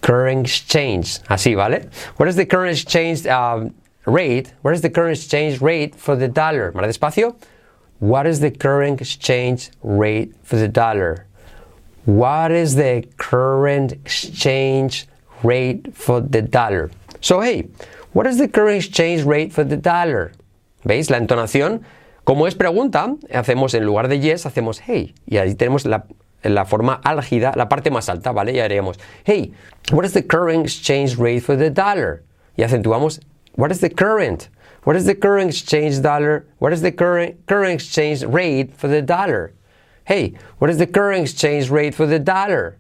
Current 0.02 0.46
exchange. 0.46 1.24
Así, 1.28 1.56
¿vale? 1.56 1.90
What 2.18 2.30
is 2.30 2.36
the 2.36 2.46
current 2.46 2.72
exchange 2.72 3.26
um, 3.26 3.74
rate? 4.06 4.54
What 4.62 4.76
is 4.76 4.82
the 4.82 4.92
current 4.92 5.18
exchange 5.18 5.60
rate 5.60 5.96
for 5.96 6.16
the 6.16 6.28
dollar? 6.28 6.72
Más 6.74 6.86
despacio. 6.86 7.36
What 7.98 8.28
is 8.28 8.42
the 8.42 8.52
current 8.52 9.02
exchange 9.02 9.72
rate 9.82 10.36
for 10.44 10.58
the 10.58 10.68
dollar? 10.68 11.26
What 12.06 12.52
is 12.52 12.76
the 12.76 13.08
current 13.18 13.94
exchange 13.94 15.08
rate 15.42 15.96
for 15.96 16.22
the 16.22 16.44
dollar? 16.44 16.92
So, 17.22 17.42
hey, 17.42 17.70
What 18.18 18.26
is 18.26 18.40
the 18.40 18.48
current 18.48 18.78
exchange 18.78 19.22
rate 19.26 19.54
for 19.54 19.64
the 19.64 19.78
dollar? 19.78 20.32
¿Veis 20.84 21.12
la 21.12 21.18
entonación? 21.18 21.84
Como 22.24 22.48
es 22.48 22.56
pregunta, 22.56 23.16
hacemos 23.32 23.76
en 23.76 23.86
lugar 23.86 24.08
de 24.08 24.20
yes, 24.20 24.48
hacemos 24.48 24.80
hey. 24.80 25.14
Y 25.28 25.38
ahí 25.38 25.54
tenemos 25.54 25.86
la, 25.86 26.08
la 26.42 26.66
forma 26.66 27.00
álgida, 27.04 27.54
la 27.56 27.70
parte 27.70 27.92
más 27.92 28.10
alta, 28.10 28.32
¿vale? 28.32 28.54
Y 28.54 28.60
haríamos 28.60 29.00
hey, 29.24 29.54
what 29.92 30.04
is 30.04 30.14
the 30.14 30.26
current 30.26 30.66
exchange 30.66 31.16
rate 31.20 31.42
for 31.42 31.56
the 31.56 31.70
dollar? 31.70 32.24
Y 32.58 32.64
acentuamos 32.64 33.20
what 33.56 33.72
is 33.72 33.82
the 33.82 33.90
current? 33.92 34.50
What 34.84 34.96
is 34.96 35.06
the 35.06 35.14
current 35.14 35.52
exchange 35.52 36.02
dollar? 36.02 36.48
What 36.58 36.74
is 36.74 36.82
the 36.82 36.92
current 36.92 37.46
current 37.46 37.76
exchange 37.76 38.24
rate 38.24 38.74
for 38.76 38.88
the 38.88 39.04
dollar? 39.04 39.54
Hey, 40.06 40.34
what 40.58 40.72
is 40.72 40.80
the 40.80 40.88
current 40.88 41.22
exchange 41.22 41.70
rate 41.70 41.94
for 41.94 42.08
the 42.08 42.18
dollar? 42.18 42.80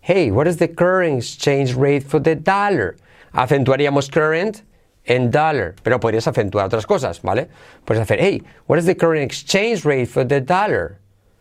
Hey, 0.00 0.32
what 0.32 0.48
is 0.48 0.56
the 0.56 0.66
current 0.66 1.18
exchange 1.18 1.76
rate 1.76 2.02
for 2.02 2.18
the 2.18 2.34
dollar? 2.34 2.96
Acentuaríamos 3.34 4.08
current 4.10 4.58
en 5.04 5.30
dollar, 5.30 5.74
pero 5.82 6.00
podrías 6.00 6.26
acentuar 6.26 6.66
otras 6.66 6.86
cosas, 6.86 7.20
¿vale? 7.22 7.48
Puedes 7.84 8.02
hacer, 8.02 8.18
hey, 8.20 8.42
what 8.66 8.78
is 8.78 8.86
the 8.86 8.96
current 8.96 9.22
exchange 9.22 9.84
rate 9.84 10.06
for 10.06 10.26
the 10.26 10.40
dollar? 10.40 10.98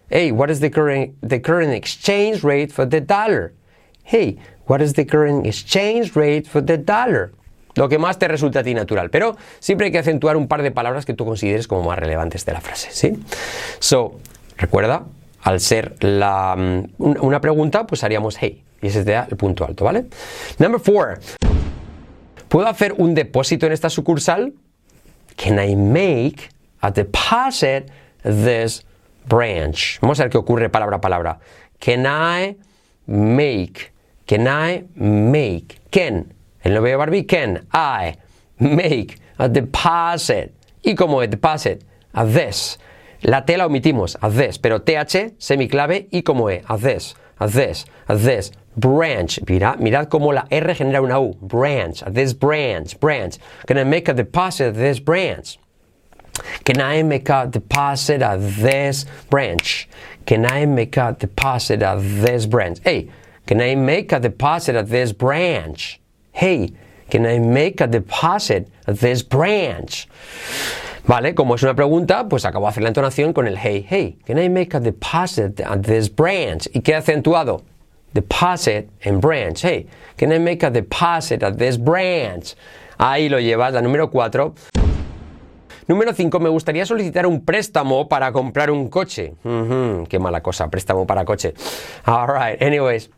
Hey, 0.09 0.31
what 0.31 0.49
is 0.49 0.59
the 0.59 0.69
current, 0.69 1.15
the 1.21 1.41
current 1.41 1.73
exchange 1.73 2.43
rate 2.43 2.73
for 2.73 2.87
the 2.87 2.99
dollar? 2.99 3.53
Hey, 4.03 4.37
what 4.67 4.81
is 4.81 4.93
the 4.93 5.05
current 5.05 5.47
exchange 5.47 6.15
rate 6.15 6.45
for 6.45 6.61
the 6.61 6.77
dollar? 6.77 7.31
Lo 7.75 7.89
que 7.89 7.97
más 7.97 8.19
te 8.19 8.27
resulta 8.27 8.59
a 8.59 8.63
ti 8.63 8.73
natural, 8.73 9.09
pero 9.09 9.35
siempre 9.59 9.85
hay 9.85 9.91
que 9.91 9.97
acentuar 9.97 10.37
un 10.37 10.47
par 10.47 10.61
de 10.61 10.71
palabras 10.71 11.05
que 11.05 11.13
tú 11.13 11.25
consideres 11.25 11.67
como 11.67 11.83
más 11.83 11.97
relevantes 11.97 12.45
de 12.45 12.53
la 12.53 12.61
frase, 12.61 12.89
¿sí? 12.91 13.17
So, 13.79 14.19
recuerda, 14.57 15.05
al 15.41 15.59
ser 15.59 15.95
la, 16.01 16.55
mm, 16.55 17.15
una 17.21 17.41
pregunta, 17.41 17.87
pues 17.87 18.03
haríamos 18.03 18.37
hey, 18.39 18.61
y 18.81 18.87
ese 18.87 18.99
sería 19.03 19.27
el 19.29 19.37
punto 19.37 19.65
alto, 19.65 19.85
¿vale? 19.85 20.05
Number 20.59 20.79
four. 20.79 21.19
¿Puedo 22.53 22.67
hacer 22.67 22.93
un 22.99 23.15
depósito 23.15 23.65
en 23.65 23.71
esta 23.71 23.89
sucursal? 23.89 24.53
Can 25.35 25.57
I 25.57 25.75
make 25.75 26.49
a 26.81 26.91
deposit 26.91 27.89
this 28.21 28.85
branch? 29.27 29.97
Vamos 30.01 30.19
a 30.19 30.25
ver 30.25 30.29
qué 30.29 30.37
ocurre 30.37 30.69
palabra 30.69 30.97
a 30.97 31.01
palabra. 31.01 31.39
Can 31.79 32.05
I 32.05 32.55
make? 33.07 33.91
Can 34.27 34.45
I 34.45 34.85
make? 34.93 35.79
Can. 35.89 36.31
El 36.61 36.75
novio 36.75 36.91
de 36.91 36.95
Barbie, 36.95 37.25
can 37.25 37.67
I 37.73 38.17
make 38.59 39.15
a 39.39 39.49
deposit? 39.49 40.53
Y 40.83 40.93
como 40.93 41.21
deposit, 41.21 41.83
a 42.13 42.23
this. 42.23 42.77
La 43.21 43.45
T 43.45 43.57
la 43.57 43.65
omitimos, 43.65 44.15
a 44.21 44.29
this, 44.29 44.59
pero 44.59 44.83
TH, 44.83 45.33
semiclave, 45.39 46.07
y 46.11 46.21
como 46.21 46.51
E, 46.51 46.61
a 46.67 46.77
this, 46.77 47.15
a 47.39 47.47
this, 47.47 47.87
a 48.05 48.15
this, 48.15 48.51
branch. 48.75 49.39
Mira, 49.47 49.75
mirad 49.77 50.07
cómo 50.07 50.33
la 50.33 50.45
R 50.49 50.75
genera 50.75 51.01
una 51.01 51.19
U. 51.19 51.35
Branch, 51.41 52.03
this 52.07 52.33
branch, 52.33 52.99
branch. 52.99 53.37
Can 53.67 53.77
I 53.77 53.83
make 53.83 54.07
a 54.07 54.13
deposit 54.13 54.67
at 54.67 54.75
this 54.75 54.99
branch? 54.99 55.59
Can 56.65 56.81
I 56.81 57.03
make 57.03 57.29
a 57.29 57.47
deposit 57.47 58.21
at 58.21 58.39
this 58.39 59.05
branch? 59.29 59.87
Can 60.25 60.45
I 60.45 60.65
make 60.65 60.97
a 60.97 61.15
deposit 61.17 61.83
at 61.83 61.99
this 62.01 62.47
branch? 62.47 62.79
Hey, 62.83 63.09
can 63.45 63.61
I 63.61 63.75
make 63.75 64.11
a 64.11 64.19
deposit 64.19 64.75
at 64.75 64.89
this 64.89 65.11
branch? 65.11 65.99
Hey, 66.31 66.73
can 67.09 67.25
I 67.25 67.39
make 67.39 67.81
a 67.81 67.87
deposit 67.87 68.69
at 68.87 68.99
this 68.99 69.21
branch? 69.21 70.07
Vale, 71.05 71.35
como 71.35 71.55
es 71.55 71.63
una 71.63 71.75
pregunta, 71.75 72.27
pues 72.29 72.45
acabo 72.45 72.65
de 72.65 72.69
hacer 72.69 72.83
la 72.83 72.89
entonación 72.89 73.33
con 73.33 73.45
el 73.45 73.57
hey, 73.57 73.85
hey. 73.87 74.17
Can 74.25 74.39
I 74.39 74.47
make 74.47 74.73
a 74.73 74.79
deposit 74.79 75.59
at 75.59 75.81
this 75.83 76.09
branch? 76.09 76.69
¿Y 76.73 76.79
qué 76.79 76.95
acentuado? 76.95 77.63
Deposit 78.13 78.89
en 79.01 79.19
branch. 79.19 79.61
Hey, 79.61 79.87
can 80.17 80.31
I 80.31 80.39
make 80.39 80.63
a 80.63 80.69
deposit 80.69 81.43
at 81.43 81.57
this 81.57 81.77
branch? 81.77 82.55
Ahí 82.99 83.29
lo 83.29 83.39
llevas, 83.39 83.73
la 83.73 83.81
número 83.81 84.09
4. 84.09 84.53
Número 85.87 86.13
5, 86.13 86.39
me 86.39 86.49
gustaría 86.49 86.85
solicitar 86.85 87.25
un 87.25 87.43
préstamo 87.43 88.07
para 88.07 88.31
comprar 88.31 88.71
un 88.71 88.89
coche. 88.89 89.33
qué 89.43 90.19
mala 90.19 90.41
cosa, 90.41 90.69
préstamo 90.69 91.05
para 91.05 91.25
coche. 91.25 91.53
Alright, 92.07 92.61
anyways, 92.61 93.09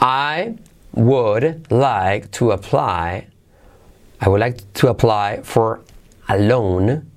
I 0.00 0.54
would 0.94 1.66
like 1.70 2.30
to 2.38 2.52
apply, 2.52 3.26
I 4.20 4.28
would 4.28 4.40
like 4.40 4.58
to 4.74 4.88
apply 4.88 5.40
for 5.42 5.80
a 6.28 6.38
loan 6.38 7.10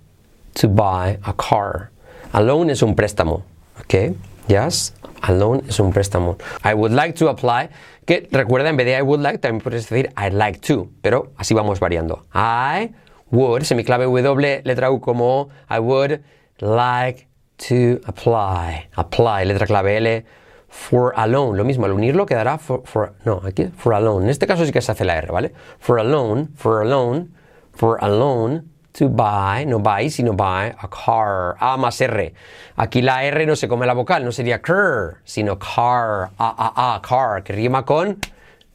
to 0.56 0.68
buy 0.68 1.20
a 1.24 1.34
car. 1.34 1.92
A 2.34 2.42
loan 2.42 2.70
es 2.70 2.82
un 2.82 2.96
préstamo, 2.96 3.44
¿ok? 3.80 4.16
Yes, 4.48 4.94
a 5.22 5.32
loan 5.32 5.64
es 5.68 5.80
un 5.80 5.92
préstamo. 5.92 6.38
I 6.64 6.76
would 6.76 6.92
like 6.92 7.14
to 7.16 7.30
apply, 7.30 7.70
que 8.06 8.28
recuerda, 8.32 8.70
en 8.70 8.78
vez 8.78 8.86
de 8.86 8.98
I 8.98 9.02
would 9.02 9.22
like, 9.22 9.40
también 9.40 9.62
puedes 9.62 9.90
decir 9.90 10.12
I'd 10.16 10.34
like 10.34 10.60
to, 10.68 10.90
pero 11.02 11.32
así 11.38 11.56
vamos 11.56 11.80
variando. 11.80 12.26
I 12.34 12.94
would, 13.32 13.64
semiclave 13.64 14.06
W, 14.06 14.62
letra 14.64 14.92
U 14.92 15.00
como 15.02 15.50
I 15.68 15.80
would 15.80 16.22
like 16.60 17.28
to 17.68 18.02
apply. 18.06 18.90
Apply, 18.96 19.46
letra 19.46 19.66
clave 19.66 19.98
L, 19.98 20.26
for 20.68 21.14
a 21.16 21.26
loan. 21.26 21.58
Lo 21.58 21.64
mismo, 21.64 21.86
al 21.86 21.94
unirlo 21.94 22.28
quedará 22.28 22.60
for, 22.60 22.84
for, 22.86 23.14
no, 23.26 23.42
aquí, 23.44 23.72
for 23.76 23.96
a 23.96 24.00
loan. 24.00 24.26
En 24.26 24.30
este 24.30 24.46
caso 24.46 24.64
sí 24.64 24.72
que 24.72 24.82
se 24.82 24.92
hace 24.92 25.06
la 25.06 25.18
R, 25.18 25.32
¿vale? 25.32 25.54
For 25.80 26.00
a 26.00 26.04
loan, 26.04 26.52
for 26.56 26.82
a 26.82 26.86
loan, 26.86 27.34
for 27.74 27.98
a 28.00 28.10
loan 28.10 28.75
to 28.96 29.10
buy, 29.10 29.66
no 29.66 29.80
buy, 29.80 30.08
sino 30.08 30.34
buy 30.34 30.74
a 30.82 30.88
car. 30.88 31.58
A 31.60 31.78
más 31.78 32.02
R. 32.02 32.34
Aquí 32.78 33.02
la 33.04 33.24
R 33.24 33.46
no 33.46 33.56
se 33.56 33.68
come 33.68 33.86
la 33.86 33.94
vocal, 33.94 34.24
no 34.24 34.32
sería 34.32 34.62
car, 34.62 35.18
sino 35.26 35.58
car. 35.58 36.32
A, 36.40 36.56
a, 36.58 36.96
a, 36.96 37.02
car, 37.02 37.44
que 37.44 37.54
rima 37.54 37.84
con 37.84 38.20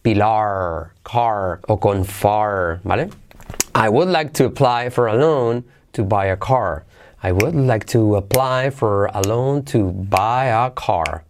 pilar, 0.03 0.93
car, 1.05 1.61
o 1.69 1.77
con 1.79 2.05
far, 2.05 2.81
¿vale? 2.85 3.11
I 3.75 3.89
would 3.89 4.09
like 4.09 4.33
to 4.35 4.45
apply 4.45 4.91
for 4.91 5.07
a 5.07 5.15
loan 5.15 5.65
to 5.93 6.05
buy 6.05 6.27
a 6.27 6.37
car. 6.37 6.85
I 7.23 7.33
would 7.33 7.55
like 7.55 7.87
to 7.87 8.17
apply 8.17 8.71
for 8.71 9.07
a 9.13 9.21
loan 9.23 9.65
to 9.67 9.91
buy 9.91 10.47
a 10.47 10.71
car. 10.71 11.25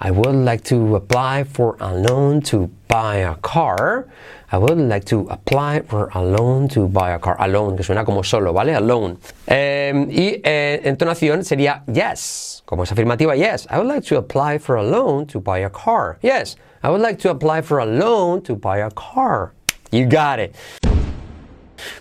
I 0.00 0.10
would 0.10 0.34
like 0.34 0.62
to 0.64 0.96
apply 0.96 1.44
for 1.44 1.76
a 1.80 1.94
loan 1.94 2.42
to 2.42 2.70
buy 2.88 3.16
a 3.16 3.34
car. 3.36 4.06
I 4.52 4.58
would 4.58 4.78
like 4.78 5.04
to 5.06 5.26
apply 5.28 5.80
for 5.80 6.10
a 6.14 6.22
loan 6.22 6.68
to 6.68 6.86
buy 6.86 7.10
a 7.10 7.18
car. 7.18 7.36
Alone, 7.38 7.76
que 7.76 7.84
suena 7.84 8.04
como 8.04 8.22
solo, 8.22 8.52
¿vale? 8.52 8.74
Alone. 8.76 9.16
Eh, 9.46 9.92
y 10.08 10.40
eh, 10.44 10.82
entonación 10.84 11.44
sería 11.44 11.82
yes. 11.92 12.62
Como 12.64 12.84
es 12.84 12.92
afirmativa, 12.92 13.34
yes. 13.36 13.66
I 13.70 13.78
would 13.78 13.88
like 13.88 14.06
to 14.08 14.18
apply 14.18 14.58
for 14.58 14.76
a 14.76 14.82
loan 14.82 15.26
to 15.26 15.40
buy 15.40 15.58
a 15.58 15.70
car. 15.70 16.18
Yes. 16.22 16.56
I 16.82 16.90
would 16.90 17.00
like 17.00 17.18
to 17.20 17.30
apply 17.30 17.62
for 17.62 17.80
a 17.80 17.86
loan 17.86 18.42
to 18.42 18.54
buy 18.54 18.78
a 18.78 18.90
car. 18.90 19.52
You 19.90 20.06
got 20.06 20.38
it. 20.38 20.54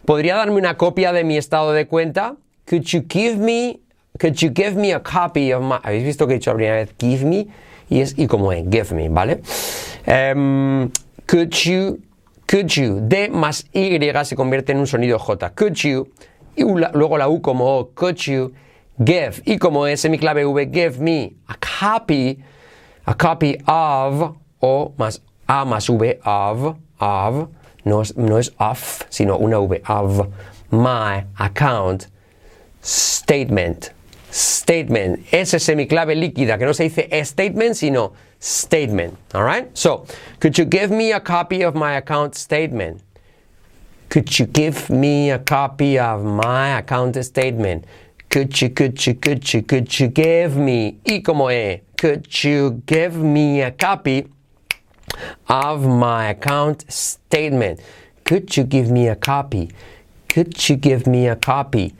¿Podría 0.05 0.35
darme 0.35 0.57
una 0.57 0.75
copia 0.75 1.11
de 1.11 1.23
mi 1.23 1.37
estado 1.37 1.73
de 1.73 1.85
cuenta? 1.87 2.35
Could 2.67 2.83
you 2.93 3.01
give 3.01 3.37
me, 3.37 3.79
could 4.19 4.41
you 4.41 4.49
give 4.49 4.75
me 4.75 4.93
a 4.93 4.99
copy 4.99 5.51
of 5.51 5.63
my... 5.63 5.77
¿Habéis 5.83 6.03
visto 6.03 6.27
que 6.27 6.35
he 6.35 6.37
dicho 6.39 6.51
la 6.51 6.57
primera 6.57 6.75
vez 6.75 6.93
give 6.97 7.23
me? 7.23 7.47
Y 7.89 8.01
es 8.01 8.15
y 8.17 8.27
como 8.27 8.51
es, 8.51 8.65
give 8.69 8.93
me, 8.93 9.09
¿vale? 9.09 9.41
Um, 10.07 10.91
could 11.27 11.53
you 11.65 11.99
Could 12.47 12.67
you, 12.67 13.01
D 13.01 13.29
más 13.29 13.65
Y 13.73 13.97
se 14.23 14.35
convierte 14.35 14.71
en 14.71 14.77
un 14.77 14.85
sonido 14.85 15.17
J. 15.17 15.49
Could 15.55 15.73
you, 15.73 16.07
y 16.55 16.63
luego 16.63 17.17
la 17.17 17.27
U 17.27 17.41
como 17.41 17.79
O, 17.79 17.89
could 17.95 18.17
you 18.17 18.53
give, 19.03 19.41
y 19.45 19.57
como 19.57 19.87
es 19.87 20.01
semiclave 20.01 20.45
V, 20.45 20.69
give 20.71 20.99
me 20.99 21.33
a 21.47 21.55
copy, 21.55 22.37
a 23.05 23.15
copy 23.15 23.57
of, 23.65 24.35
o 24.59 24.93
más 24.97 25.21
A 25.47 25.65
más 25.65 25.89
V, 25.89 26.19
of, 26.23 26.75
of, 26.99 27.49
no 27.83 28.01
es, 28.01 28.15
no 28.15 28.37
es 28.37 28.53
sino 29.09 29.37
una 29.37 29.59
V, 29.59 29.81
of 29.87 30.27
my 30.71 31.25
account 31.39 32.07
statement. 32.81 33.91
Statement, 34.35 35.25
ese 35.31 35.59
semiclave 35.59 36.13
líquida, 36.13 36.57
que 36.57 36.65
no 36.65 36.73
se 36.73 36.89
dice 36.89 37.23
statement, 37.23 37.73
sino 37.73 38.11
statement. 38.37 39.17
All 39.33 39.43
right? 39.43 39.69
So, 39.77 40.05
could 40.41 40.57
you 40.57 40.65
give 40.65 40.91
me 40.91 41.13
a 41.13 41.21
copy 41.21 41.63
of 41.63 41.73
my 41.73 41.95
account 41.95 42.35
statement? 42.35 43.01
Could 44.09 44.37
you 44.37 44.45
give 44.45 44.89
me 44.89 45.31
a 45.31 45.39
copy 45.39 45.97
of 45.97 46.25
my 46.25 46.79
account 46.79 47.15
statement? 47.23 47.85
Could 48.29 48.61
you, 48.61 48.71
could 48.71 49.05
you, 49.05 49.13
could 49.13 49.53
you, 49.53 49.61
could 49.61 49.97
you 49.97 50.09
give 50.09 50.57
me, 50.57 50.99
y 51.07 51.21
como 51.23 51.49
e, 51.49 51.79
could 51.97 52.27
you 52.43 52.81
give 52.85 53.15
me 53.15 53.61
a 53.61 53.71
copy 53.71 54.27
of 55.47 55.87
my 55.87 56.27
account 56.27 56.83
statement? 56.91 57.79
Could 58.25 58.57
you 58.57 58.65
give 58.65 58.91
me 58.91 59.07
a 59.07 59.15
copy? 59.15 59.71
Could 60.27 60.67
you 60.67 60.75
give 60.75 61.07
me 61.07 61.29
a 61.29 61.37
copy? 61.37 61.95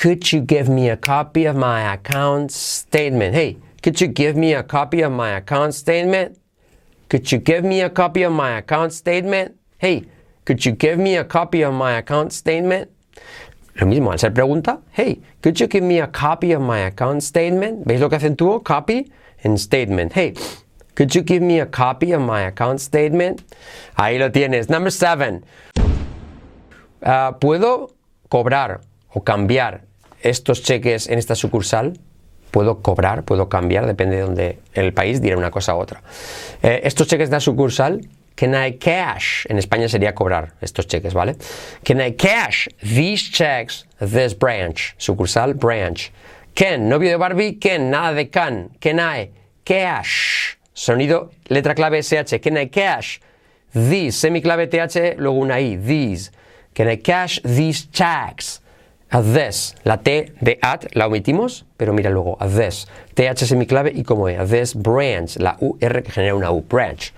Could 0.00 0.32
you 0.32 0.40
give 0.40 0.66
me 0.66 0.88
a 0.88 0.96
copy 0.96 1.44
of 1.44 1.56
my 1.56 1.92
account 1.92 2.52
statement? 2.52 3.34
Hey, 3.34 3.58
could 3.82 4.00
you 4.00 4.06
give 4.06 4.34
me 4.34 4.54
a 4.54 4.62
copy 4.62 5.02
of 5.02 5.12
my 5.12 5.32
account 5.36 5.74
statement? 5.74 6.38
Could 7.10 7.30
you 7.30 7.36
give 7.36 7.64
me 7.64 7.82
a 7.82 7.90
copy 7.90 8.22
of 8.22 8.32
my 8.32 8.52
account 8.56 8.94
statement? 8.94 9.58
Hey, 9.76 10.06
could 10.46 10.64
you 10.64 10.72
give 10.72 10.98
me 10.98 11.16
a 11.16 11.24
copy 11.24 11.60
of 11.60 11.74
my 11.74 11.98
account 11.98 12.32
statement? 12.32 12.90
Lo 13.78 13.86
mismo, 13.86 14.10
al 14.10 14.18
ser 14.18 14.30
pregunta, 14.30 14.80
hey, 14.92 15.20
could 15.42 15.60
you 15.60 15.66
give 15.66 15.84
me 15.84 16.00
a 16.00 16.06
copy 16.06 16.52
of 16.52 16.62
my 16.62 16.78
account 16.78 17.22
statement? 17.22 17.86
¿Veis 17.86 18.00
lo 18.00 18.08
que 18.08 18.16
acentuó? 18.16 18.64
Copy 18.64 19.12
and 19.44 19.60
statement. 19.60 20.14
Hey, 20.14 20.32
could 20.94 21.14
you 21.14 21.20
give 21.20 21.42
me 21.42 21.60
a 21.60 21.66
copy 21.66 22.12
of 22.12 22.22
my 22.22 22.46
account 22.46 22.80
statement? 22.80 23.42
Ahí 23.98 24.18
lo 24.18 24.30
tienes. 24.30 24.70
Number 24.70 24.90
seven. 24.90 25.44
Uh, 27.02 27.32
¿Puedo 27.32 27.90
cobrar 28.30 28.80
o 29.12 29.20
cambiar 29.20 29.89
estos 30.22 30.62
cheques 30.62 31.08
en 31.08 31.18
esta 31.18 31.34
sucursal? 31.34 31.94
puedo 32.50 32.82
cobrar, 32.82 33.24
puedo 33.24 33.48
cambiar, 33.48 33.86
depende 33.86 34.16
de 34.16 34.22
donde 34.22 34.58
el 34.74 34.92
país 34.92 35.20
diré 35.20 35.36
una 35.36 35.50
cosa 35.50 35.74
u 35.74 35.78
otra. 35.78 36.02
Eh, 36.62 36.80
estos 36.84 37.06
cheques 37.06 37.30
de 37.30 37.36
la 37.36 37.40
sucursal, 37.40 38.00
can 38.34 38.54
I 38.54 38.78
cash? 38.78 39.46
En 39.48 39.58
España 39.58 39.88
sería 39.88 40.14
cobrar 40.14 40.54
estos 40.60 40.86
cheques, 40.86 41.14
¿vale? 41.14 41.36
Can 41.84 42.00
I 42.00 42.12
cash 42.12 42.68
these 42.80 43.30
checks 43.30 43.86
this 43.98 44.36
branch? 44.36 44.94
Sucursal, 44.98 45.54
branch. 45.54 46.10
Can, 46.54 46.88
novio 46.88 47.10
de 47.10 47.16
Barbie, 47.16 47.58
can, 47.58 47.90
nada 47.90 48.14
de 48.14 48.28
can. 48.28 48.70
Can 48.80 48.98
I 48.98 49.30
cash? 49.64 50.56
Sonido, 50.72 51.30
letra 51.48 51.74
clave 51.74 52.02
SH. 52.02 52.40
Can 52.40 52.56
I 52.58 52.68
cash? 52.68 53.20
These, 53.72 54.16
semiclave 54.16 54.66
TH, 54.66 55.16
luego 55.18 55.38
una 55.38 55.60
I. 55.60 55.76
These. 55.76 56.32
Can 56.74 56.88
I 56.88 56.96
cash 56.96 57.40
these 57.42 57.86
checks 57.90 58.60
this? 59.10 59.74
La 59.84 59.96
T 59.96 60.32
de 60.40 60.58
at 60.62 60.94
la 60.94 61.06
omitimos, 61.06 61.64
pero 61.76 61.92
mira 61.92 62.10
luego, 62.10 62.38
this. 62.38 62.86
TH 63.14 63.46
semiclave 63.46 63.92
y 63.94 64.04
como 64.04 64.28
E, 64.28 64.36
at 64.36 64.48
this 64.48 64.74
branch. 64.74 65.36
La 65.38 65.56
UR 65.60 66.02
que 66.02 66.12
genera 66.12 66.34
una 66.34 66.50
U, 66.52 66.62
branch. 66.62 67.12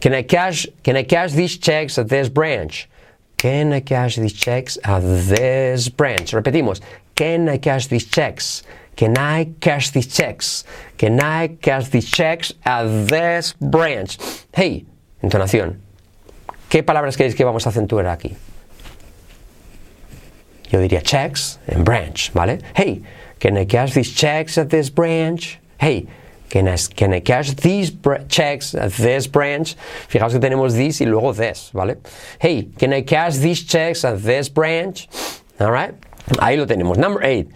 Can 0.00 0.14
I 0.14 0.24
cash, 0.24 0.66
can 0.82 0.96
I 0.96 1.04
cash 1.04 1.32
these 1.32 1.58
checks 1.58 1.98
at 1.98 2.08
this 2.08 2.28
branch? 2.28 2.88
Can 3.36 3.72
I 3.72 3.80
cash 3.80 4.16
these 4.16 4.34
checks 4.34 4.78
at 4.84 5.02
this 5.02 5.88
branch? 5.88 6.32
Repetimos. 6.32 6.80
Can 7.14 7.48
I 7.48 7.58
cash 7.58 7.88
these 7.88 8.08
checks? 8.08 8.62
Can 8.96 9.16
I 9.16 9.54
cash 9.60 9.90
these 9.90 10.06
checks? 10.06 10.64
Can 10.98 11.20
I 11.20 11.56
cash 11.60 11.88
these 11.88 12.10
checks 12.10 12.52
at 12.64 13.08
this 13.08 13.54
branch? 13.60 14.18
Hey, 14.52 14.86
entonación. 15.22 15.78
¿Qué 16.68 16.82
palabras 16.82 17.16
queréis 17.16 17.34
que 17.34 17.44
vamos 17.44 17.66
a 17.66 17.70
acentuar 17.70 18.06
aquí? 18.06 18.36
Yo 20.72 20.80
diría 20.80 21.02
checks 21.02 21.60
en 21.66 21.84
branch, 21.84 22.32
¿vale? 22.32 22.58
Hey, 22.74 23.02
can 23.38 23.58
I 23.58 23.66
cash 23.66 23.92
these 23.92 24.10
checks 24.10 24.56
at 24.56 24.70
this 24.70 24.88
branch? 24.88 25.58
Hey, 25.78 26.06
can 26.48 26.66
I, 26.66 26.76
can 26.96 27.12
I 27.12 27.20
cash 27.20 27.52
these 27.52 27.92
checks 28.28 28.74
at 28.74 28.92
this 28.92 29.26
branch? 29.26 29.76
Fijaos 30.08 30.32
que 30.32 30.40
tenemos 30.40 30.74
this 30.74 31.02
y 31.02 31.04
luego 31.04 31.34
this, 31.34 31.70
¿vale? 31.74 31.98
Hey, 32.38 32.70
can 32.78 32.94
I 32.94 33.02
cash 33.02 33.36
these 33.36 33.64
checks 33.64 34.02
at 34.02 34.22
this 34.22 34.48
branch? 34.48 35.08
All 35.60 35.70
right? 35.70 35.94
Ahí 36.38 36.56
lo 36.56 36.64
tenemos. 36.64 36.96
Number 36.96 37.22
eight. 37.22 37.50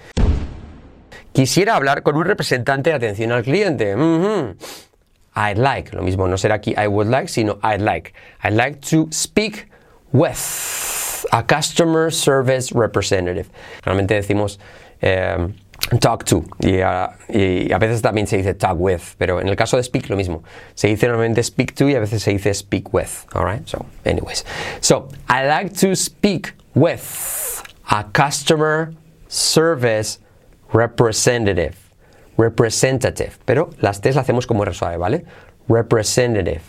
Quisiera 1.33 1.77
hablar 1.77 2.03
con 2.03 2.17
un 2.17 2.25
representante 2.25 2.91
de 2.91 2.97
atención 2.97 3.33
al 3.33 3.43
cliente. 3.43 3.95
I'd 5.35 5.57
like. 5.57 5.95
Lo 5.95 6.03
mismo 6.03 6.29
no 6.29 6.37
será 6.37 6.57
aquí 6.57 6.75
I 6.77 6.87
would 6.87 7.09
like, 7.09 7.29
sino 7.29 7.59
I'd 7.63 7.81
like. 7.81 8.13
I'd 8.43 8.55
like 8.55 8.81
to 8.91 9.09
speak 9.11 9.69
with 10.13 10.37
a 11.33 11.43
customer 11.43 12.11
service 12.13 12.73
representative. 12.73 13.49
Realmente 13.85 14.15
decimos 14.15 14.59
em, 15.01 15.55
talk 16.01 16.25
to 16.25 16.45
y 16.61 16.81
a, 16.81 17.17
veces 17.79 18.03
también 18.03 18.27
se 18.27 18.39
dice 18.39 18.55
talk 18.55 18.79
with, 18.79 19.15
pero 19.19 19.41
en 19.41 19.49
el 19.49 19.57
caso 19.57 19.77
de 19.77 19.83
speak 19.83 20.09
lo 20.09 20.17
mismo. 20.17 20.43
Se 20.75 20.89
dice 20.89 21.07
normalmente 21.07 21.43
speak 21.43 21.75
to 21.75 21.89
y 21.89 21.95
a 21.95 22.01
veces 22.01 22.23
se 22.23 22.33
dice 22.33 22.55
speak 22.55 22.93
with. 22.93 23.27
Alright, 23.35 23.67
so 23.69 23.87
anyways. 24.05 24.45
So, 24.81 25.09
I 25.29 25.47
like 25.47 25.75
to 25.81 25.95
speak 25.95 26.55
with 26.75 27.63
a 27.91 28.05
customer 28.13 28.93
service 29.29 30.19
representative. 30.73 31.77
Representative. 32.37 33.39
Pero 33.47 33.71
las 33.81 34.01
T's 34.01 34.17
las 34.17 34.25
hacemos 34.25 34.47
como 34.47 34.63
R 34.63 34.75
suave, 34.75 34.99
¿vale? 34.99 35.25
Representative. 35.69 36.63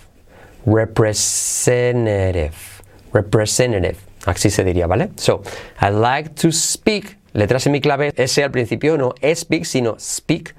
Representative. 0.66 2.56
Representative. 3.12 4.07
Así 4.26 4.50
se 4.50 4.64
diría, 4.64 4.88
¿vale? 4.88 5.12
So, 5.16 5.42
I 5.82 5.92
like 5.92 6.32
to 6.42 6.52
speak. 6.52 7.18
Letra 7.34 7.60
semiclave 7.60 8.14
S 8.16 8.44
al 8.44 8.52
principio, 8.52 8.98
no 8.98 9.14
speak, 9.36 9.66
sino 9.66 9.96
speak 10.00 10.56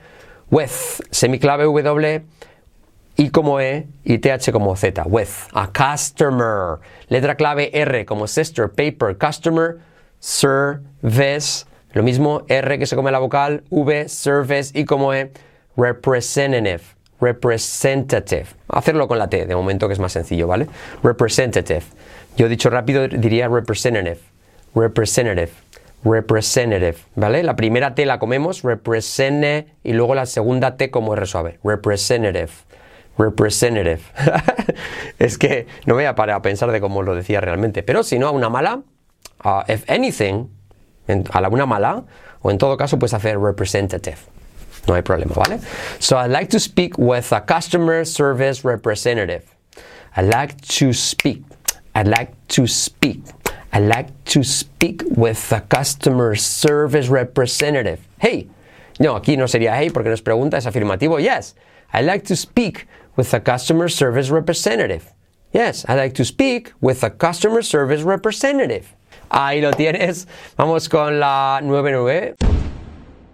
with. 0.50 1.00
Semiclave 1.10 1.64
W. 1.64 2.22
I 3.16 3.30
como 3.30 3.60
E 3.60 3.88
y 4.04 4.18
TH 4.18 4.52
como 4.52 4.76
Z. 4.76 5.02
With. 5.06 5.48
A 5.52 5.72
customer. 5.72 6.78
Letra 7.08 7.34
clave 7.34 7.70
R 7.72 8.04
como 8.04 8.28
sister, 8.28 8.70
paper, 8.70 9.16
customer, 9.18 9.78
service 10.20 11.66
lo 11.92 12.02
mismo 12.02 12.44
R 12.48 12.78
que 12.78 12.86
se 12.86 12.96
come 12.96 13.10
la 13.10 13.18
vocal, 13.18 13.64
V, 13.70 14.08
service 14.08 14.78
y 14.78 14.84
como 14.84 15.14
E, 15.14 15.32
representative. 15.76 16.82
Representative. 17.20 18.46
Hacerlo 18.68 19.08
con 19.08 19.18
la 19.18 19.28
T, 19.28 19.46
de 19.46 19.56
momento 19.56 19.88
que 19.88 19.94
es 19.94 19.98
más 19.98 20.12
sencillo, 20.12 20.46
¿vale? 20.46 20.68
Representative. 21.02 21.82
Yo 22.38 22.48
dicho 22.48 22.70
rápido 22.70 23.08
diría 23.08 23.48
representative. 23.48 24.20
Representative. 24.74 25.50
Representative, 26.04 26.96
¿vale? 27.16 27.42
La 27.42 27.56
primera 27.56 27.96
T 27.96 28.06
la 28.06 28.20
comemos, 28.20 28.62
represene, 28.62 29.74
y 29.82 29.92
luego 29.94 30.14
la 30.14 30.26
segunda 30.26 30.76
T 30.76 30.92
como 30.92 31.12
R 31.14 31.26
suave. 31.26 31.58
Representative. 31.64 32.50
Representative. 33.18 34.00
es 35.18 35.36
que 35.36 35.66
no 35.86 35.94
voy 35.94 36.04
a 36.04 36.14
parar 36.14 36.36
a 36.36 36.42
pensar 36.42 36.70
de 36.70 36.80
cómo 36.80 37.02
lo 37.02 37.16
decía 37.16 37.40
realmente. 37.40 37.82
Pero 37.82 38.04
si 38.04 38.20
no, 38.20 38.28
a 38.28 38.30
una 38.30 38.48
mala, 38.48 38.82
if 39.66 39.90
anything, 39.90 40.46
a 41.32 41.40
la 41.40 41.48
una 41.48 41.66
mala, 41.66 42.04
o 42.40 42.52
en 42.52 42.58
todo 42.58 42.76
caso 42.76 43.00
puedes 43.00 43.14
hacer 43.14 43.40
representative. 43.40 44.18
No 44.86 44.94
hay 44.94 45.02
problema, 45.02 45.34
¿vale? 45.34 45.58
So 45.98 46.16
I'd 46.16 46.30
like 46.30 46.48
to 46.52 46.60
speak 46.60 46.96
with 46.96 47.32
a 47.32 47.44
customer 47.44 48.06
service 48.06 48.62
representative. 48.64 49.42
I'd 50.16 50.32
like 50.32 50.54
to 50.78 50.92
speak. 50.92 51.42
I'd 51.94 52.08
like 52.08 52.32
to 52.48 52.66
speak. 52.66 53.22
I'd 53.72 53.88
like 53.88 54.10
to 54.26 54.42
speak 54.42 55.02
with 55.16 55.52
a 55.52 55.60
customer 55.60 56.34
service 56.34 57.08
representative. 57.08 58.00
Hey. 58.18 58.48
No, 59.00 59.14
aquí 59.14 59.36
no 59.36 59.46
sería 59.46 59.76
hey 59.76 59.90
porque 59.90 60.08
nos 60.08 60.22
pregunta, 60.22 60.56
es 60.56 60.66
afirmativo. 60.66 61.20
Yes. 61.20 61.54
I'd 61.92 62.04
like 62.04 62.24
to 62.26 62.36
speak 62.36 62.86
with 63.16 63.32
a 63.34 63.40
customer 63.40 63.88
service 63.88 64.30
representative. 64.30 65.12
Yes, 65.52 65.84
I'd 65.88 65.96
like 65.96 66.14
to 66.14 66.24
speak 66.24 66.72
with 66.80 67.02
a 67.02 67.10
customer 67.10 67.62
service 67.62 68.02
representative. 68.02 68.94
Ahí 69.30 69.62
lo 69.62 69.70
tienes. 69.70 70.26
Vamos 70.56 70.88
con 70.88 71.18
la 71.18 71.60
99. 71.62 72.34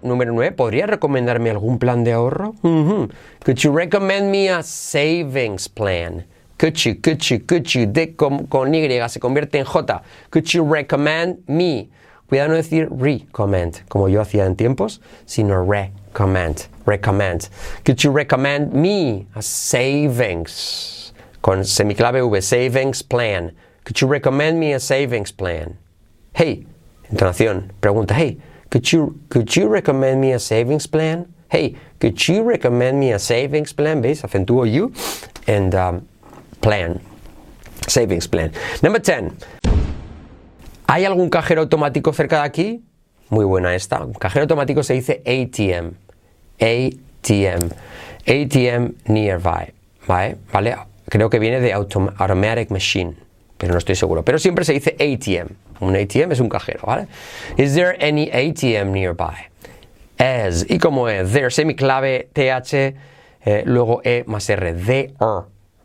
Número 0.03 0.33
9. 0.33 0.53
¿Podría 0.53 0.87
recomendarme 0.87 1.51
algún 1.51 1.79
plan 1.79 2.05
de 2.05 2.12
ahorro? 2.12 2.55
Could 2.62 3.59
you 3.59 3.73
recommend 3.73 4.31
me 4.31 4.49
a 4.49 4.62
savings 4.62 5.69
plan? 5.69 6.25
Could 6.59 6.85
you, 6.85 6.95
could 6.95 7.31
you, 7.31 7.40
could 7.40 7.75
you, 7.75 7.87
de 7.87 8.14
con, 8.14 8.47
Y 8.75 9.09
se 9.09 9.19
convierte 9.21 9.57
en 9.57 9.64
J. 9.64 10.03
Could 10.31 10.47
you 10.53 10.62
recommend 10.62 11.49
me? 11.49 11.90
Cuidado 12.29 12.49
no 12.49 12.57
decir 12.57 12.88
recommend, 12.90 13.85
como 13.88 14.09
yo 14.09 14.21
hacía 14.21 14.47
en 14.47 14.57
tiempos, 14.57 15.01
sino 15.27 15.62
recommend, 15.62 16.69
recommend. 16.87 17.49
Could 17.85 18.03
you 18.03 18.11
recommend 18.12 18.73
me 18.73 19.27
a 19.35 19.43
savings? 19.43 21.12
Con 21.43 21.64
semiclave 21.64 22.23
V, 22.23 22.40
savings 22.40 23.03
plan. 23.03 23.53
Could 23.85 24.01
you 24.01 24.09
recommend 24.09 24.59
me 24.59 24.73
a 24.73 24.81
savings 24.81 25.31
plan? 25.33 25.77
Hey, 26.33 26.67
entonación, 27.11 27.71
pregunta, 27.81 28.14
hey, 28.14 28.38
could 28.71 28.90
you, 28.90 29.21
could 29.29 29.55
you 29.55 29.69
recommend 29.69 30.21
me 30.21 30.33
a 30.33 30.38
savings 30.38 30.87
plan? 30.87 31.33
Hey, 31.51 31.77
could 32.01 32.27
you 32.27 32.43
recommend 32.43 32.99
me 32.99 33.12
a 33.12 33.19
savings 33.19 33.73
plan? 33.73 34.01
¿Veis? 34.01 34.23
Acentúo 34.23 34.64
you 34.64 34.93
and 35.47 35.75
um, 35.75 36.09
plan. 36.64 37.00
Savings 37.87 38.27
plan. 38.27 38.50
Number 38.83 39.03
10. 39.03 39.33
¿Hay 40.87 41.05
algún 41.05 41.29
cajero 41.29 41.61
automático 41.61 42.12
cerca 42.12 42.40
de 42.40 42.46
aquí? 42.46 42.85
Muy 43.29 43.44
buena 43.44 43.74
esta. 43.74 44.03
Un 44.03 44.14
cajero 44.14 44.44
automático 44.44 44.83
se 44.83 44.94
dice 44.94 45.22
ATM. 45.27 45.92
ATM. 46.61 47.70
ATM 48.27 48.94
nearby. 49.07 49.72
¿Vale? 50.07 50.37
¿Vale? 50.53 50.77
Creo 51.09 51.29
que 51.29 51.38
viene 51.38 51.61
de 51.61 51.72
automatic 51.72 52.70
machine 52.70 53.14
pero 53.57 53.72
no 53.72 53.79
estoy 53.79 53.94
seguro. 53.94 54.22
Pero 54.24 54.38
siempre 54.38 54.64
se 54.64 54.74
dice 54.74 54.96
ATM. 54.98 55.55
Un 55.81 55.96
ATM 55.96 56.33
es 56.33 56.40
un 56.40 56.48
cajero, 56.48 56.81
¿vale? 56.87 57.07
Is 57.57 57.74
there 57.74 57.96
any 58.07 58.29
ATM 58.31 58.92
nearby? 58.92 59.48
As. 60.18 60.66
¿Y 60.68 60.79
como 60.79 61.09
es? 61.09 61.33
There, 61.33 61.50
semiclave, 61.50 62.29
TH, 62.33 62.94
eh, 63.44 63.62
luego 63.64 64.03
E 64.05 64.24
más 64.27 64.48
R. 64.50 64.74
There. 64.74 65.14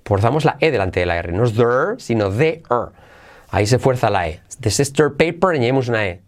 Forzamos 0.10 0.44
la 0.44 0.58
E 0.60 0.72
delante 0.72 1.02
de 1.02 1.06
la 1.06 1.18
R. 1.18 1.32
No 1.34 1.44
es 1.44 1.54
there, 1.54 2.00
sino 2.00 2.32
there. 2.32 2.64
Ahí 3.52 3.68
se 3.68 3.78
fuerza 3.78 4.10
la 4.10 4.28
E. 4.28 4.40
The 4.60 4.72
sister 4.72 5.14
paper, 5.14 5.52
añadimos 5.52 5.88
una 5.88 6.08
E. 6.08 6.22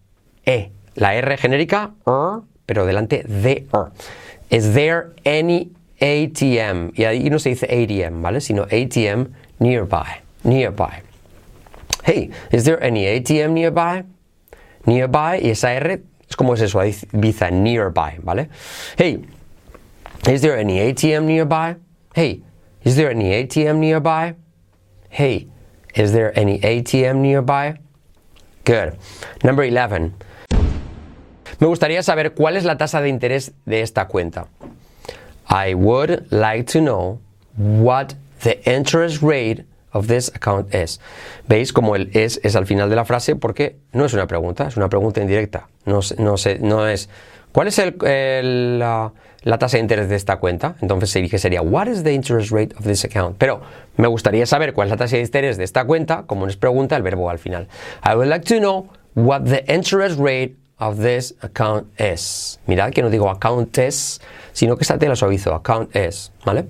E. 0.46 0.72
La 0.94 1.15
R 1.15 1.36
genérica, 1.38 1.89
er, 2.06 2.44
pero 2.67 2.86
delante 2.86 3.24
de 3.24 3.65
er. 3.74 3.91
Is 4.52 4.76
there 4.76 5.13
any 5.26 5.72
ATM? 6.00 6.91
Y 6.94 7.06
ahí 7.06 7.28
no 7.32 7.39
se 7.39 7.50
dice 7.50 7.65
ATM, 7.65 8.22
¿vale? 8.22 8.39
Sino 8.39 8.65
ATM 8.65 9.34
nearby. 9.58 10.22
Nearby. 10.44 11.02
Hey, 12.04 12.30
is 12.52 12.65
there 12.65 12.78
any 12.86 13.08
ATM 13.08 13.54
nearby? 13.54 14.04
Nearby, 14.86 15.39
y 15.41 15.50
esa 15.50 15.74
R 15.74 16.04
es 16.30 16.36
como 16.36 16.56
se 16.56 16.67
suaviza, 16.67 17.50
nearby, 17.50 18.20
¿vale? 18.22 18.50
Hey, 18.96 19.26
is 20.30 20.41
there 20.41 20.60
any 20.60 20.80
ATM 20.80 21.26
nearby? 21.26 21.78
Hey, 22.13 22.44
is 22.84 22.96
there 22.96 23.10
any 23.10 23.32
ATM 23.32 23.78
nearby? 23.78 24.36
Hey, 25.10 25.48
is 25.96 26.13
there 26.13 26.38
any 26.38 26.60
ATM 26.60 27.17
nearby? 27.17 27.78
Good. 28.63 28.98
Number 29.44 29.63
11. 29.63 30.13
Me 31.60 31.67
gustaría 31.67 32.02
saber 32.02 32.34
cuál 32.34 32.58
es 32.58 32.65
la 32.65 32.78
tasa 32.78 33.02
de 33.02 33.10
interés 33.10 33.52
de 33.65 33.82
esta 33.82 34.08
cuenta. 34.08 34.48
I 35.48 35.74
would 35.74 36.32
like 36.32 36.72
to 36.72 36.80
know 36.80 37.20
what 37.58 38.15
the 38.41 38.58
interest 38.67 39.22
rate 39.22 39.65
of 39.94 40.08
this 40.08 40.30
account 40.34 40.74
is. 40.74 41.00
¿Veis 41.48 41.74
como 41.74 41.96
el 41.96 42.10
es 42.13 42.39
es 42.44 42.56
al 42.56 42.65
final 42.65 42.89
de 42.89 42.96
la 42.96 43.06
frase 43.06 43.36
porque 43.36 43.76
no 43.94 44.06
es 44.06 44.13
una 44.13 44.28
pregunta, 44.28 44.67
es 44.67 44.78
una 44.78 44.89
pregunta 44.89 45.22
indirecta. 45.22 45.67
No, 45.86 46.00
no, 46.17 46.36
no 46.62 46.88
es. 46.88 47.10
¿Cuál 47.52 47.67
es 47.67 47.80
el, 47.80 48.80
la, 48.80 49.12
la, 49.43 49.58
tasa 49.58 49.77
de 49.77 49.82
interés 49.82 50.10
de 50.10 50.15
esta 50.15 50.38
cuenta? 50.38 50.75
Entonces 50.82 51.10
se 51.10 51.27
que 51.27 51.38
sería 51.38 51.62
What 51.62 51.88
is 51.88 52.04
the 52.04 52.13
interest 52.13 52.51
rate 52.51 52.75
of 52.77 52.86
this 52.86 53.06
account? 53.06 53.38
Pero 53.38 53.62
me 53.97 54.08
gustaría 54.08 54.45
saber 54.45 54.73
cuál 54.73 54.88
es 54.88 54.91
la 54.91 54.97
tasa 54.97 55.15
de 55.15 55.23
interés 55.23 55.58
de 55.58 55.63
esta 55.63 55.86
cuenta, 55.86 56.23
como 56.27 56.45
nos 56.45 56.58
pregunta 56.58 56.95
el 56.95 57.04
verbo 57.04 57.30
al 57.30 57.39
final. 57.39 57.67
I 58.04 58.15
would 58.15 58.27
like 58.27 58.45
to 58.45 58.60
know 58.60 58.89
what 59.15 59.43
the 59.43 59.63
interest 59.67 60.19
rate 60.19 60.56
of 60.82 60.97
this 60.97 61.34
account 61.43 61.88
is. 61.99 62.60
Mirad 62.67 62.91
que 62.91 63.04
no 63.04 63.10
digo 63.10 63.30
account 63.30 63.77
is, 63.77 64.19
sino 64.51 64.75
que 64.75 64.82
esta 64.82 64.97
te 64.97 65.08
la 65.08 65.15
suavizo. 65.15 65.54
Account 65.54 65.95
is, 65.95 66.32
¿vale? 66.43 66.65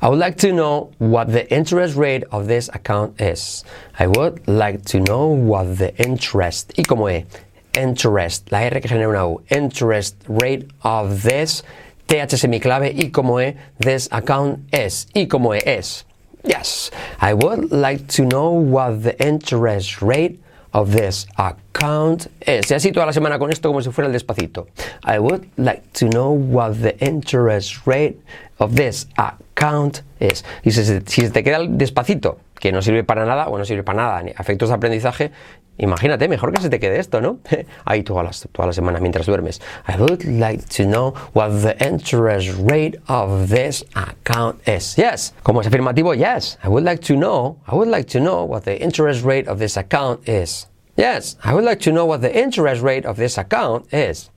I 0.00 0.08
would 0.08 0.18
like 0.18 0.36
to 0.38 0.52
know 0.52 0.90
what 0.98 1.30
the 1.30 1.46
interest 1.54 1.94
rate 1.96 2.24
of 2.32 2.46
this 2.46 2.70
account 2.72 3.20
is. 3.20 3.64
I 3.98 4.06
would 4.06 4.40
like 4.48 4.82
to 4.86 4.98
know 4.98 5.26
what 5.26 5.76
the 5.76 5.94
interest, 6.02 6.72
y 6.78 6.84
como 6.84 7.08
e, 7.08 7.26
interest, 7.74 8.50
la 8.50 8.62
R 8.62 8.80
que 8.80 8.88
genera 8.88 9.08
una 9.08 9.28
U, 9.28 9.42
interest 9.50 10.16
rate 10.26 10.68
of 10.82 11.22
this, 11.22 11.62
TH 12.10 12.36
semiclave, 12.36 12.92
y 12.92 13.10
como 13.10 13.40
e, 13.40 13.56
this 13.78 14.08
account 14.10 14.58
is, 14.74 15.06
y 15.14 15.26
como 15.26 15.54
e 15.54 15.62
es. 15.64 16.04
Yes, 16.42 16.90
I 17.20 17.34
would 17.34 17.70
like 17.70 18.08
to 18.16 18.24
know 18.24 18.50
what 18.50 19.04
the 19.04 19.14
interest 19.24 20.02
rate 20.02 20.40
of 20.72 20.90
this 20.90 21.28
account 21.36 22.26
is. 22.44 22.68
Y 22.68 22.74
así 22.74 22.92
toda 22.92 23.06
la 23.06 23.12
semana 23.12 23.38
con 23.38 23.52
esto 23.52 23.68
como 23.68 23.80
si 23.80 23.90
fuera 23.90 24.08
el 24.08 24.12
despacito. 24.12 24.66
I 25.04 25.20
would 25.20 25.46
like 25.56 25.82
to 26.00 26.08
know 26.08 26.32
what 26.32 26.80
the 26.82 26.96
interest 26.98 27.86
rate 27.86 28.18
of 28.58 28.74
this 28.74 29.06
account 29.16 30.02
is. 30.18 30.44
Y 30.64 30.72
si, 30.72 30.82
si 31.06 31.30
te 31.30 31.44
queda 31.44 31.58
el 31.58 31.78
despacito, 31.78 32.38
que 32.58 32.72
no 32.72 32.82
sirve 32.82 33.04
para 33.04 33.24
nada 33.24 33.46
o 33.48 33.56
no 33.56 33.64
sirve 33.64 33.84
para 33.84 34.02
nada, 34.02 34.22
ni 34.22 34.30
efectos 34.32 34.70
de 34.70 34.74
aprendizaje, 34.74 35.30
Imagínate, 35.80 36.28
mejor 36.28 36.52
que 36.52 36.60
se 36.60 36.68
te 36.68 36.78
quede 36.78 36.98
esto, 36.98 37.22
¿no? 37.22 37.38
Ahí 37.86 38.02
toda 38.02 38.22
la, 38.22 38.30
toda 38.52 38.66
la 38.66 38.72
semana 38.74 39.00
mientras 39.00 39.24
duermes. 39.24 39.60
I 39.88 39.96
would 39.96 40.24
like 40.24 40.68
to 40.76 40.84
know 40.84 41.14
what 41.32 41.62
the 41.62 41.74
interest 41.82 42.50
rate 42.68 43.00
of 43.08 43.48
this 43.48 43.82
account 43.94 44.60
is. 44.68 44.94
Yes. 44.98 45.32
Como 45.42 45.60
es 45.60 45.66
afirmativo, 45.66 46.14
yes. 46.14 46.58
I 46.62 46.68
would 46.68 46.84
like 46.84 47.00
to 47.06 47.16
know, 47.16 47.56
I 47.66 47.74
would 47.74 47.88
like 47.88 48.08
to 48.08 48.20
know 48.20 48.44
what 48.44 48.64
the 48.64 48.78
interest 48.78 49.24
rate 49.24 49.48
of 49.48 49.58
this 49.58 49.78
account 49.78 50.28
is. 50.28 50.66
Yes. 50.96 51.36
I 51.42 51.54
would 51.54 51.64
like 51.64 51.80
to 51.80 51.92
know 51.92 52.04
what 52.04 52.20
the 52.20 52.30
interest 52.30 52.82
rate 52.82 53.06
of 53.06 53.16
this 53.16 53.38
account 53.38 53.86
is. 53.90 54.28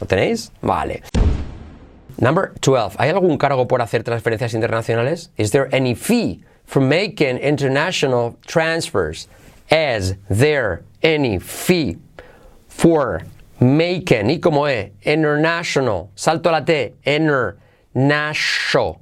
¿Lo 0.00 0.06
tenéis? 0.06 0.52
Vale. 0.62 1.02
Number 2.20 2.52
12. 2.60 2.96
¿Hay 3.00 3.10
algún 3.10 3.38
cargo 3.38 3.66
por 3.66 3.80
hacer 3.80 4.04
transferencias 4.04 4.54
internacionales? 4.54 5.30
Is 5.36 5.50
there 5.50 5.68
any 5.74 5.94
fee 5.96 6.44
for 6.64 6.80
making 6.80 7.38
international 7.38 8.36
transfers? 8.46 9.26
Is 9.72 10.16
there 10.28 10.84
any 11.02 11.38
fee 11.40 11.96
for 12.68 13.22
making, 13.58 14.28
y 14.28 14.38
como 14.38 14.68
es, 14.68 14.90
international, 15.02 16.10
salto 16.14 16.50
la 16.50 16.62
T, 16.62 16.94
international, 17.04 18.98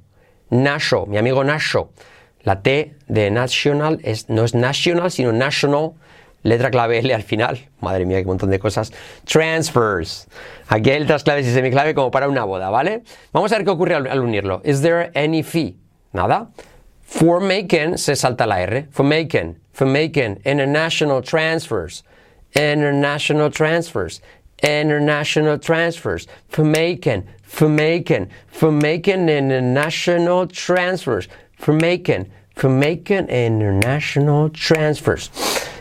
national, 0.49 1.07
mi 1.07 1.17
amigo 1.17 1.43
Nasho. 1.43 1.89
La 2.43 2.61
T 2.61 2.95
de 3.07 3.29
national 3.31 3.99
no 4.29 4.43
es 4.45 4.55
national, 4.55 5.11
sino 5.11 5.33
national, 5.33 5.91
letra 6.43 6.71
clave 6.71 6.99
L 6.99 7.13
al 7.13 7.23
final. 7.23 7.59
Madre 7.81 8.05
mía, 8.05 8.19
qué 8.19 8.25
montón 8.25 8.49
de 8.49 8.59
cosas. 8.59 8.93
Transfers. 9.25 10.29
Aquí 10.69 10.89
hay 10.89 11.01
letras 11.01 11.23
claves 11.23 11.45
y 11.47 11.51
semiclave 11.51 11.93
como 11.93 12.11
para 12.11 12.29
una 12.29 12.45
boda, 12.45 12.69
¿vale? 12.69 13.03
Vamos 13.33 13.51
a 13.51 13.57
ver 13.57 13.65
qué 13.65 13.71
ocurre 13.71 13.95
al, 13.95 14.07
al 14.07 14.21
unirlo. 14.21 14.61
Is 14.63 14.81
there 14.81 15.11
any 15.15 15.43
fee? 15.43 15.77
Nada. 16.13 16.49
For 17.11 17.39
making 17.39 17.97
se 17.97 18.15
salta 18.15 18.45
la 18.47 18.55
R. 18.55 18.87
For 18.91 19.03
making. 19.03 19.57
For 19.73 19.85
making 19.85 20.41
international 20.45 21.21
transfers 21.21 22.03
international 22.55 23.49
transfers, 23.49 24.21
international 24.61 25.57
transfers, 25.57 26.27
for 26.49 26.63
making, 26.63 27.27
for 27.43 27.69
making, 27.69 28.29
for 28.47 28.71
making 28.71 29.29
international 29.29 30.47
transfers, 30.47 31.27
for 31.55 31.73
making, 31.73 32.31
for 32.55 32.69
making 32.69 33.27
international 33.27 34.49
transfers. 34.49 35.29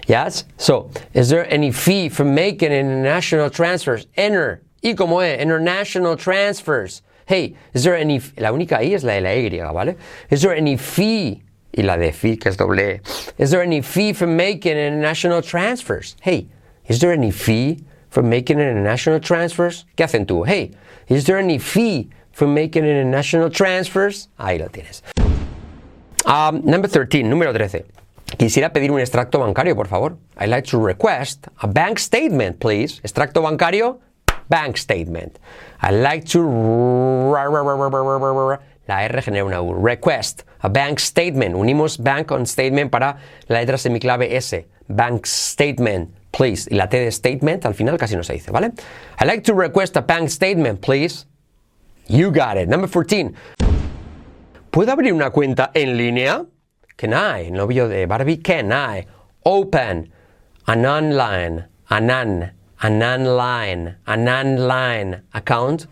Yes? 0.07 0.45
So, 0.57 0.91
is 1.13 1.29
there 1.29 1.53
any 1.53 1.73
fee 1.73 2.09
for 2.09 2.25
making 2.25 2.73
international 2.73 3.51
transfers? 3.51 4.07
Enter. 4.17 4.63
Y 4.83 4.95
como 4.95 5.19
es, 5.21 5.41
international 5.41 6.17
transfers. 6.17 7.03
Hey, 7.31 7.55
is 7.73 7.85
there 7.85 7.95
any, 7.95 8.21
la 8.39 8.51
única 8.51 8.83
I 8.83 8.93
es 8.93 9.05
la 9.05 9.13
de 9.13 9.21
la 9.21 9.31
Y, 9.31 9.73
¿vale? 9.73 9.97
Is 10.31 10.43
there 10.43 10.57
any 10.57 10.77
fee? 10.77 11.41
Y 11.73 11.83
la 11.85 11.97
de 11.97 12.11
fee, 12.11 12.37
que 12.37 12.49
es 12.51 12.57
doble 12.57 12.97
e. 12.97 13.01
Is 13.39 13.53
there 13.53 13.63
any 13.63 13.83
fee 13.83 14.13
for 14.13 14.27
making 14.27 14.77
international 14.77 15.41
transfers? 15.41 16.17
Hey, 16.23 16.49
Is 16.91 16.99
there 16.99 17.13
any 17.13 17.31
fee 17.31 17.85
for 18.09 18.21
making 18.25 18.59
international 18.59 19.21
transfers? 19.21 19.87
¿Qué 19.97 20.03
hacen 20.03 20.27
tú? 20.27 20.45
Hey, 20.45 20.73
is 21.07 21.25
there 21.27 21.39
any 21.39 21.57
fee 21.57 22.11
for 22.33 22.49
making 22.49 22.85
international 22.85 23.49
transfers? 23.49 24.29
Ahí 24.37 24.59
lo 24.59 24.67
tienes. 24.67 25.05
Um, 26.27 26.63
number 26.65 26.89
13, 26.89 27.31
número 27.31 27.53
13. 27.53 27.85
Quisiera 28.37 28.73
pedir 28.73 28.91
un 28.91 28.99
extracto 28.99 29.39
bancario, 29.39 29.77
por 29.77 29.87
favor. 29.87 30.17
I'd 30.37 30.49
like 30.49 30.67
to 30.71 30.81
request 30.81 31.47
a 31.63 31.69
bank 31.69 32.01
statement, 32.01 32.59
please. 32.59 33.01
Extracto 33.05 33.41
bancario, 33.41 34.01
bank 34.51 34.77
statement. 34.77 35.39
I'd 35.81 35.95
like 35.95 36.27
to... 36.33 36.43
La 38.87 39.05
R 39.05 39.23
genera 39.23 39.45
una 39.45 39.63
U. 39.63 39.73
Request, 39.73 40.43
a 40.61 40.69
bank 40.69 40.99
statement. 40.99 41.55
Unimos 41.55 41.97
bank 41.97 42.27
con 42.27 42.45
statement 42.45 42.91
para 42.91 43.17
la 43.49 43.61
letra 43.61 43.79
semiclave 43.79 44.37
S. 44.37 44.67
Bank 44.89 45.25
statement 45.25 46.21
please. 46.31 46.69
Y 46.71 46.77
la 46.77 46.89
T 46.89 46.99
de 46.99 47.11
statement 47.11 47.67
al 47.67 47.75
final 47.75 47.99
casi 47.99 48.17
no 48.17 48.23
se 48.23 48.35
dice, 48.35 48.51
¿vale? 48.51 48.73
I'd 49.19 49.27
like 49.27 49.43
to 49.43 49.55
request 49.55 49.97
a 49.97 50.03
bank 50.03 50.29
statement, 50.29 50.81
please. 50.81 51.27
You 52.07 52.31
got 52.31 52.57
it. 52.57 52.69
Number 52.69 52.89
14. 52.89 53.35
¿Puedo 54.71 54.93
abrir 54.93 55.13
una 55.13 55.31
cuenta 55.31 55.71
en 55.75 55.97
línea? 55.97 56.45
Can 56.97 57.13
I? 57.13 57.51
Novio 57.51 57.89
de 57.89 58.07
Barbie. 58.07 58.39
Can 58.39 58.73
I? 58.73 59.07
Open 59.45 60.13
an 60.67 60.87
online, 60.87 61.67
an 61.89 62.53
an, 62.83 63.03
online, 63.03 63.97
an 64.07 64.29
online 64.29 65.23
account. 65.35 65.87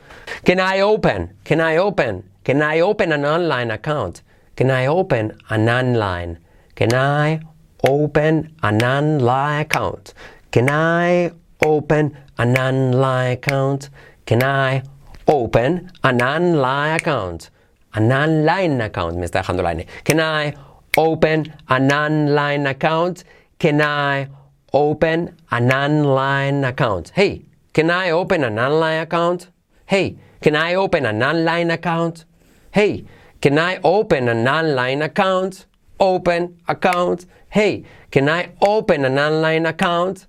Can 0.44 0.60
I 0.60 0.80
open? 0.80 1.34
Can 1.44 1.60
I 1.60 1.76
open? 1.76 2.24
Can 2.44 2.62
I 2.62 2.80
open 2.80 3.12
an 3.12 3.24
online 3.24 3.70
account? 3.70 4.22
Can 4.56 4.70
I 4.70 4.86
open 4.86 5.38
an 5.50 5.68
online? 5.68 6.38
Can 6.74 6.94
I 6.94 7.40
open 7.84 8.54
an 8.62 8.82
online 8.82 9.60
account? 9.60 10.14
Can 10.50 10.70
I 10.70 11.30
open 11.62 12.16
an 12.38 12.56
online 12.56 13.32
account? 13.32 13.90
Can 14.26 14.42
I 14.42 14.82
open 15.26 15.90
an 16.02 16.22
online 16.22 16.94
account? 16.96 17.50
An 17.94 18.12
online 18.12 18.80
account, 18.80 19.16
me 19.16 19.24
está 19.26 19.42
dejando. 19.42 19.86
Can 20.04 20.20
I 20.20 20.54
open 20.96 21.52
an 21.68 21.92
online 21.92 22.66
account? 22.66 23.24
Can 23.58 23.80
I 23.80 24.28
open 24.72 25.36
an 25.50 25.72
online 25.72 26.64
account? 26.64 27.12
Hey, 27.14 27.42
can 27.72 27.90
I 27.90 28.10
open 28.10 28.44
an 28.44 28.58
online 28.58 29.00
account? 29.00 29.50
Hey, 29.86 30.16
can 30.40 30.56
I 30.56 30.74
open 30.74 31.06
an 31.06 31.22
online 31.22 31.70
account? 31.70 32.26
Hey, 32.72 33.04
can 33.40 33.58
I 33.58 33.78
open 33.82 34.28
an 34.28 34.46
online 34.46 35.02
account? 35.02 35.66
Open 35.98 36.56
account. 36.66 37.26
Hey, 37.50 37.84
can 38.10 38.28
I 38.28 38.50
open 38.60 39.04
an 39.04 39.18
online 39.18 39.66
account? 39.66 40.26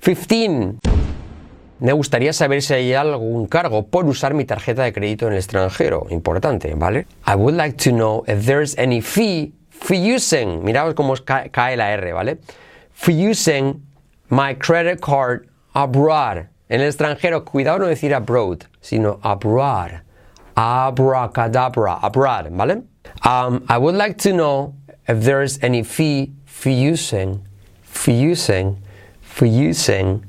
15. 0.00 0.78
Me 1.78 1.92
gustaría 1.92 2.32
saber 2.32 2.62
si 2.62 2.72
hay 2.72 2.94
algún 2.94 3.46
cargo 3.48 3.86
por 3.86 4.06
usar 4.06 4.32
mi 4.32 4.44
tarjeta 4.46 4.84
de 4.84 4.92
crédito 4.92 5.26
en 5.26 5.34
el 5.34 5.38
extranjero. 5.38 6.06
Importante, 6.10 6.74
¿vale? 6.74 7.06
I 7.26 7.34
would 7.34 7.54
like 7.54 7.76
to 7.76 7.90
know 7.90 8.24
if 8.26 8.46
there's 8.46 8.74
any 8.78 9.02
fee 9.02 9.52
for 9.68 9.94
using. 9.94 10.64
Miraos 10.64 10.94
cómo 10.94 11.14
cae 11.24 11.76
la 11.76 11.92
R, 11.92 12.12
¿vale? 12.14 12.38
For 12.96 13.12
using 13.12 13.86
my 14.28 14.54
credit 14.54 15.00
card 15.00 15.48
abroad. 15.74 16.48
En 16.68 16.80
el 16.80 16.90
extranjero, 16.90 17.44
cuidado 17.44 17.78
no 17.78 17.86
decir 17.86 18.12
abroad, 18.12 18.64
sino 18.80 19.20
abroad. 19.22 20.00
Abracadabra, 20.56 22.00
abroad, 22.02 22.50
¿vale? 22.50 22.82
Um, 23.22 23.64
I 23.68 23.78
would 23.78 23.94
like 23.94 24.18
to 24.18 24.32
know 24.32 24.74
if 25.06 25.22
there's 25.22 25.62
any 25.62 25.84
fee 25.84 26.32
for 26.44 26.70
using, 26.70 27.46
for 27.84 28.10
using 28.10 28.82
for 29.36 29.44
using 29.44 30.24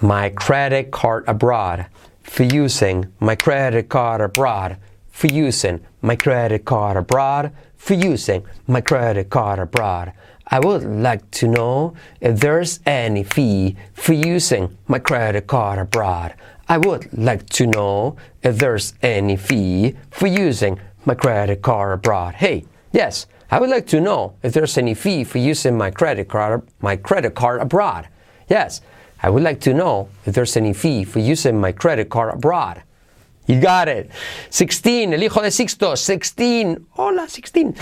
my 0.00 0.28
credit 0.30 0.92
card 0.92 1.24
abroad, 1.26 1.86
for 2.22 2.44
using 2.44 3.04
my 3.18 3.34
credit 3.34 3.88
card 3.88 4.20
abroad, 4.20 4.76
for 5.10 5.26
using 5.26 5.80
my 6.00 6.14
credit 6.14 6.64
card 6.64 6.96
abroad, 6.96 7.50
for 7.76 7.94
using 7.94 8.46
my 8.68 8.80
credit 8.80 9.28
card 9.30 9.58
abroad. 9.58 10.12
I 10.46 10.58
would 10.60 10.84
like 10.84 11.30
to 11.32 11.48
know 11.48 11.94
if 12.20 12.40
there's 12.40 12.80
any 12.84 13.22
fee 13.22 13.76
for 13.94 14.12
using 14.12 14.76
my 14.86 14.98
credit 14.98 15.46
card 15.46 15.78
abroad. 15.78 16.34
I 16.68 16.78
would 16.78 17.12
like 17.16 17.48
to 17.50 17.66
know 17.66 18.16
if 18.42 18.58
there's 18.58 18.94
any 19.02 19.36
fee 19.36 19.96
for 20.10 20.26
using 20.26 20.80
my 21.04 21.14
credit 21.14 21.62
card 21.62 21.94
abroad. 21.94 22.34
Hey, 22.34 22.64
yes, 22.92 23.26
I 23.50 23.60
would 23.60 23.70
like 23.70 23.86
to 23.88 24.00
know 24.00 24.34
if 24.42 24.52
there's 24.52 24.78
any 24.78 24.94
fee 24.94 25.24
for 25.24 25.38
using 25.38 25.76
my 25.76 25.90
credit 25.90 26.28
card 26.28 26.62
my 26.80 26.96
credit 26.96 27.34
card 27.34 27.60
abroad. 27.60 28.08
Yes, 28.48 28.80
I 29.22 29.30
would 29.30 29.42
like 29.42 29.60
to 29.60 29.74
know 29.74 30.08
if 30.26 30.34
there's 30.34 30.56
any 30.56 30.72
fee 30.72 31.04
for 31.04 31.20
using 31.20 31.60
my 31.60 31.72
credit 31.72 32.08
card 32.10 32.34
abroad. 32.34 32.82
You 33.46 33.60
got 33.60 33.88
it. 33.88 34.10
16, 34.50 35.12
el 35.12 35.20
hijo 35.20 35.42
de 35.42 35.48
Sixto. 35.48 35.96
16. 35.96 36.86
Hola, 36.92 37.28
16. 37.28 37.74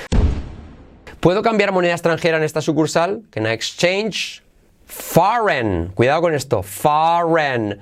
¿Puedo 1.20 1.42
cambiar 1.42 1.72
moneda 1.72 1.92
extranjera 1.92 2.38
en 2.38 2.44
esta 2.44 2.60
sucursal? 2.60 3.22
Can 3.30 3.46
I 3.46 3.50
exchange 3.50 4.42
foreign? 4.86 5.92
Cuidado 5.94 6.22
con 6.22 6.34
esto. 6.34 6.62
Foreign 6.62 7.80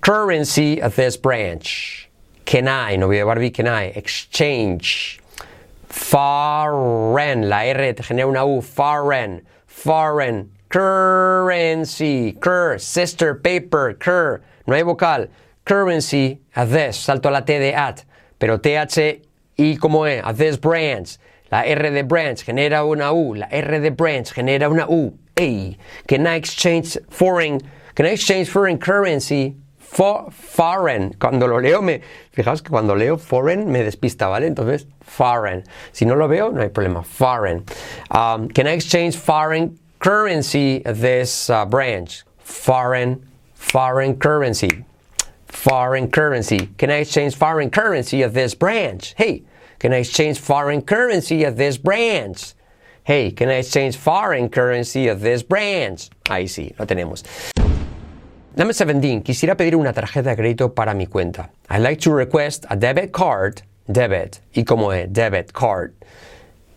currency 0.00 0.80
at 0.80 0.94
this 0.94 1.16
branch. 1.16 2.08
Can 2.46 2.66
I? 2.66 2.96
No 2.96 3.08
voy 3.08 3.20
a 3.20 3.26
Barbie. 3.26 3.50
Can 3.50 3.66
I 3.66 3.92
exchange 3.94 5.20
foreign? 5.88 7.48
La 7.50 7.66
R 7.66 7.92
te 7.92 8.02
genera 8.02 8.28
una 8.28 8.46
U. 8.46 8.62
Foreign. 8.62 9.42
Foreign 9.66 10.50
currency. 10.70 12.32
Cur. 12.32 12.78
Sister 12.78 13.34
paper. 13.34 13.94
Cur. 13.94 14.40
No 14.66 14.74
hay 14.74 14.82
vocal 14.82 15.28
currency 15.68 16.40
at 16.56 16.70
this, 16.70 16.96
salto 16.96 17.28
a 17.28 17.30
la 17.30 17.40
T 17.42 17.58
de 17.58 17.74
at, 17.74 18.02
pero 18.38 18.58
TH 18.58 19.22
y 19.58 19.76
como 19.76 20.04
E, 20.06 20.18
at 20.18 20.36
this 20.36 20.56
branch. 20.56 21.18
La 21.50 21.62
R 21.62 21.90
de 21.90 22.02
branch 22.02 22.44
genera 22.44 22.84
una 22.84 23.12
U, 23.12 23.34
la 23.34 23.46
R 23.50 23.80
de 23.80 23.90
branch 23.90 24.32
genera 24.32 24.68
una 24.68 24.86
U. 24.88 25.18
Hey, 25.36 25.78
can 26.06 26.26
I 26.26 26.34
exchange 26.34 26.98
foreign, 27.08 27.60
can 27.94 28.06
I 28.06 28.10
exchange 28.10 28.48
foreign 28.48 28.78
currency 28.78 29.56
for 29.78 30.30
foreign? 30.30 31.14
Cuando 31.14 31.46
lo 31.46 31.58
leo 31.58 31.80
me, 31.80 32.00
fijaos 32.36 32.62
que 32.62 32.70
cuando 32.70 32.94
leo 32.94 33.16
foreign 33.16 33.70
me 33.70 33.82
despista, 33.82 34.28
¿vale? 34.28 34.46
Entonces, 34.46 34.86
foreign. 35.00 35.64
Si 35.92 36.04
no 36.04 36.14
lo 36.14 36.28
veo, 36.28 36.50
no 36.50 36.60
hay 36.60 36.68
problema. 36.68 37.04
Foreign. 37.04 37.64
Um, 38.10 38.48
can 38.48 38.66
I 38.66 38.72
exchange 38.72 39.16
foreign 39.16 39.78
currency 40.00 40.80
this 40.80 41.48
uh, 41.48 41.64
branch? 41.64 42.24
Foreign, 42.38 43.26
foreign 43.54 44.16
currency 44.16 44.84
foreign 45.48 46.10
currency. 46.10 46.68
Can 46.78 46.90
I 46.90 46.98
exchange 46.98 47.34
foreign 47.34 47.70
currency 47.70 48.22
at 48.22 48.34
this 48.34 48.54
branch? 48.54 49.14
Hey, 49.16 49.44
can 49.78 49.92
I 49.92 49.98
exchange 49.98 50.40
foreign 50.40 50.82
currency 50.82 51.44
at 51.44 51.56
this 51.56 51.78
branch? 51.78 52.54
Hey, 53.04 53.30
can 53.30 53.48
I 53.48 53.58
exchange 53.58 53.96
foreign 53.96 54.48
currency 54.48 55.08
at 55.08 55.20
this 55.20 55.42
branch? 55.42 56.10
Ahí 56.24 56.48
sí, 56.48 56.74
lo 56.78 56.86
tenemos. 56.86 57.24
Number 58.56 58.74
17. 58.74 59.22
Quisiera 59.22 59.56
pedir 59.56 59.76
una 59.76 59.92
tarjeta 59.92 60.30
de 60.30 60.36
crédito 60.36 60.74
para 60.74 60.92
mi 60.94 61.06
cuenta. 61.06 61.50
I'd 61.70 61.82
like 61.82 62.00
to 62.00 62.12
request 62.12 62.66
a 62.68 62.76
debit 62.76 63.12
card, 63.12 63.62
debit, 63.90 64.40
y 64.54 64.64
como 64.64 64.90
es, 64.90 65.08
debit 65.12 65.52
card, 65.52 65.94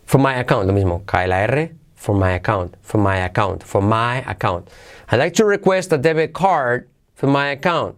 for 0.05 0.19
my 0.19 0.35
account, 0.35 0.67
lo 0.67 0.73
mismo, 0.73 1.03
cae 1.05 1.27
la 1.27 1.37
R, 1.37 1.71
for 1.95 2.13
my 2.13 2.33
account, 2.33 2.75
for 2.81 2.99
my 2.99 3.17
account, 3.17 3.63
for 3.63 3.81
my 3.81 4.17
account. 4.29 4.69
I'd 5.09 5.17
like 5.17 5.33
to 5.35 5.45
request 5.45 5.91
a 5.91 5.97
debit 5.97 6.33
card 6.33 6.87
for 7.15 7.27
my 7.27 7.47
account. 7.47 7.95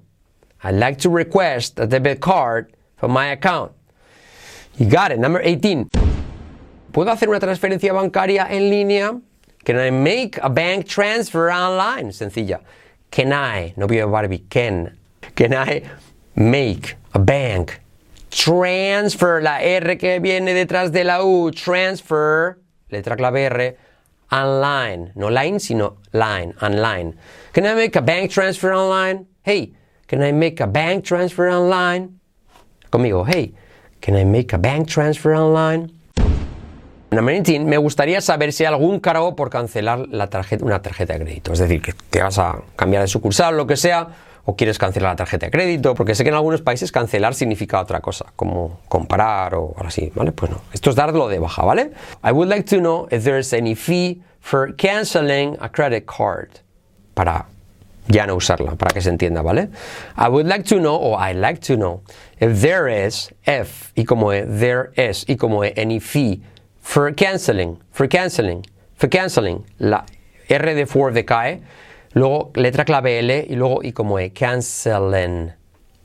I'd 0.63 0.75
like 0.75 0.99
to 0.99 1.09
request 1.09 1.79
a 1.79 1.85
debit 1.85 2.21
card 2.21 2.73
from 2.95 3.11
my 3.11 3.27
account. 3.27 3.73
You 4.77 4.89
got 4.89 5.11
it. 5.11 5.19
Number 5.19 5.41
18. 5.41 5.89
¿Puedo 6.91 7.11
hacer 7.11 7.29
una 7.29 7.39
transferencia 7.39 7.93
bancaria 7.93 8.47
en 8.49 8.69
línea? 8.69 9.19
Can 9.63 9.79
I 9.79 9.91
make 9.91 10.39
a 10.41 10.49
bank 10.49 10.85
transfer 10.85 11.49
online? 11.49 12.11
Sencilla. 12.11 12.59
Can 13.09 13.31
I? 13.31 13.73
No 13.77 13.85
a 13.85 14.05
Barbie. 14.05 14.45
Can. 14.49 14.97
Can 15.35 15.53
I 15.53 15.83
make 16.35 16.95
a 17.13 17.19
bank 17.19 17.79
transfer? 18.29 19.41
La 19.41 19.61
R 19.61 19.97
que 19.97 20.19
viene 20.19 20.53
detrás 20.53 20.91
de 20.91 21.03
la 21.03 21.23
U. 21.23 21.51
Transfer. 21.51 22.59
Letra 22.89 23.15
clave 23.15 23.45
R. 23.45 23.77
Online. 24.31 25.11
No 25.15 25.29
line, 25.29 25.59
sino 25.59 25.97
line. 26.11 26.53
Online. 26.61 27.15
Can 27.53 27.65
I 27.65 27.75
make 27.75 27.95
a 27.95 28.01
bank 28.01 28.31
transfer 28.31 28.73
online? 28.73 29.27
Hey. 29.43 29.73
Can 30.07 30.21
I 30.21 30.31
make 30.31 30.59
a 30.59 30.67
bank 30.67 31.05
transfer 31.05 31.49
online? 31.49 32.19
Conmigo, 32.91 33.25
hey, 33.25 33.53
can 34.03 34.17
I 34.17 34.25
make 34.25 34.53
a 34.53 34.57
bank 34.57 34.87
transfer 34.87 35.33
online? 35.33 35.89
Number 37.09 37.33
19, 37.33 37.65
me 37.65 37.77
gustaría 37.77 38.19
saber 38.21 38.51
si 38.51 38.65
hay 38.65 38.73
algún 38.73 38.99
cargo 38.99 39.35
por 39.35 39.49
cancelar 39.49 39.99
una 40.09 40.27
tarjeta 40.27 41.13
de 41.13 41.23
crédito. 41.23 41.53
Es 41.53 41.59
decir, 41.59 41.81
que 41.81 41.93
te 42.09 42.21
vas 42.21 42.37
a 42.37 42.59
cambiar 42.75 43.03
de 43.03 43.07
sucursal, 43.07 43.55
lo 43.55 43.65
que 43.65 43.77
sea, 43.77 44.07
o 44.45 44.55
quieres 44.55 44.77
cancelar 44.77 45.11
la 45.11 45.15
tarjeta 45.15 45.45
de 45.45 45.51
crédito, 45.51 45.93
porque 45.93 46.15
sé 46.15 46.23
que 46.23 46.31
en 46.31 46.35
algunos 46.35 46.61
países 46.61 46.91
cancelar 46.91 47.33
significa 47.33 47.79
otra 47.79 48.01
cosa, 48.01 48.25
como 48.35 48.79
comprar 48.89 49.55
o 49.55 49.73
algo 49.77 49.87
así, 49.87 50.11
¿vale? 50.15 50.31
Pues 50.31 50.51
no, 50.51 50.61
esto 50.73 50.89
es 50.89 50.95
darlo 50.95 51.29
de 51.29 51.39
baja, 51.39 51.63
¿vale? 51.63 51.91
I 52.25 52.31
would 52.31 52.49
like 52.49 52.63
to 52.75 52.81
know 52.81 53.07
if 53.09 53.23
there's 53.23 53.53
any 53.53 53.75
fee 53.75 54.21
for 54.41 54.75
canceling 54.75 55.55
a 55.61 55.69
credit 55.69 56.05
card. 56.05 56.49
Para 57.13 57.45
ya 58.07 58.25
no 58.25 58.35
usarla, 58.35 58.75
para 58.75 58.93
que 58.93 59.01
se 59.01 59.09
entienda, 59.09 59.41
¿vale? 59.41 59.69
I 60.17 60.27
would 60.27 60.47
like 60.47 60.63
to 60.65 60.79
know, 60.79 60.95
or 60.95 61.17
I 61.19 61.33
like 61.33 61.61
to 61.67 61.75
know, 61.75 62.01
if 62.39 62.61
there 62.61 62.87
is, 62.87 63.33
if, 63.45 63.91
y 63.95 64.03
como 64.03 64.31
es, 64.31 64.45
there 64.59 64.91
is, 64.95 65.25
y 65.27 65.35
como 65.35 65.63
es, 65.63 65.73
any 65.77 65.99
fee, 65.99 66.41
for 66.81 67.11
canceling, 67.13 67.79
for 67.91 68.07
canceling, 68.07 68.65
for 68.95 69.09
canceling, 69.09 69.63
la 69.79 70.05
R 70.49 70.75
de 70.75 70.85
for 70.85 71.11
decae, 71.11 71.61
luego 72.13 72.51
letra 72.55 72.85
clave 72.85 73.19
L, 73.19 73.47
y 73.49 73.55
luego, 73.55 73.81
y 73.83 73.91
como 73.91 74.19
es, 74.19 74.31
canceling, 74.33 75.53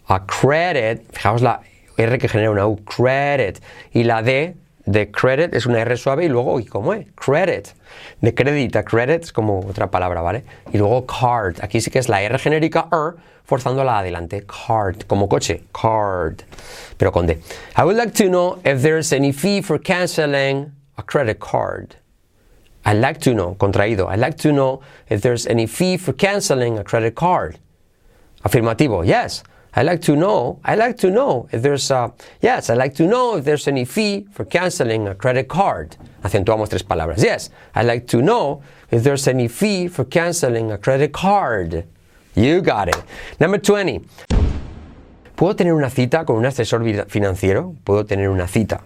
a 0.09 0.27
credit, 0.27 1.03
fijaos 1.13 1.43
la 1.43 1.61
R 1.97 2.19
que 2.19 2.29
genera 2.29 2.51
una 2.51 2.67
U, 2.67 2.77
credit, 2.85 3.59
y 3.93 4.05
la 4.05 4.23
D 4.23 4.55
de 4.89 5.11
credit 5.11 5.55
es 5.55 5.67
una 5.67 5.81
R 5.81 5.97
suave 5.99 6.25
y 6.25 6.29
luego, 6.29 6.59
¿y 6.61 6.65
cómo 6.65 6.95
es? 6.95 7.07
Credit. 7.15 7.69
De 8.23 8.35
crédito 8.35 8.79
a 8.79 8.85
credit 8.85 9.25
es 9.25 9.33
como 9.33 9.61
otra 9.61 9.91
palabra, 9.91 10.23
¿vale? 10.23 10.45
Y 10.73 10.79
luego 10.79 11.07
card. 11.07 11.57
Aquí 11.61 11.83
sí 11.83 11.91
que 11.91 11.99
es 11.99 12.09
la 12.09 12.23
R 12.23 12.39
genérica 12.39 12.89
R 12.91 13.23
forzándola 13.45 13.99
adelante. 13.99 14.47
Card. 14.47 15.03
Como 15.07 15.29
coche. 15.29 15.65
Card. 15.73 16.43
Pero 16.97 17.13
con 17.13 17.27
D. 17.27 17.39
I 17.77 17.83
would 17.83 17.97
like 17.97 18.13
to 18.15 18.31
know 18.31 18.61
if 18.65 18.81
there's 18.81 19.13
any 19.13 19.31
fee 19.31 19.61
for 19.61 19.79
canceling 19.79 20.73
a 20.97 21.03
credit 21.03 21.39
card. 21.39 21.97
I'd 22.87 22.99
like 22.99 23.21
to 23.21 23.35
know. 23.35 23.57
Contraído. 23.57 24.09
I'd 24.09 24.21
like 24.21 24.39
to 24.39 24.53
know 24.53 24.81
if 25.11 25.21
there's 25.21 25.47
any 25.47 25.67
fee 25.67 25.99
for 25.99 26.15
canceling 26.15 26.79
a 26.79 26.85
credit 26.85 27.15
card. 27.15 27.59
Afirmativo. 28.43 29.07
Yes. 29.07 29.43
I 29.79 29.83
like 29.83 30.01
to 30.03 30.17
know, 30.17 30.59
I 30.65 30.75
like 30.75 30.97
to 30.99 31.09
know 31.09 31.49
if 31.53 31.63
there's 31.63 31.89
a, 31.93 32.13
yes, 32.41 32.69
I 32.69 32.75
like 32.75 32.97
to 32.97 33.07
know 33.07 33.37
if 33.37 33.45
there's 33.45 33.69
any 33.69 33.85
fee 33.85 34.27
for 34.33 34.45
canceling 34.45 35.07
a 35.07 35.15
credit 35.15 35.47
card. 35.47 35.97
Acentuamos 36.25 36.69
tres 36.69 36.83
palabras. 36.83 37.23
Yes, 37.23 37.51
I 37.77 37.85
like 37.85 38.09
to 38.09 38.21
know 38.21 38.61
if 38.91 39.05
there's 39.05 39.29
any 39.29 39.47
fee 39.47 39.87
for 39.87 40.05
canceling 40.05 40.73
a 40.73 40.79
credit 40.79 41.13
card. 41.13 41.85
You 42.35 42.61
got 42.61 42.89
it. 42.89 43.01
Number 43.39 43.59
20. 43.59 44.01
¿Puedo 45.37 45.55
tener 45.55 45.75
una 45.75 45.91
cita 45.91 46.25
con 46.25 46.39
un 46.39 46.47
asesor 46.47 46.81
financiero? 47.07 47.77
¿Puedo 47.85 48.05
tener 48.05 48.31
una 48.31 48.49
cita? 48.49 48.83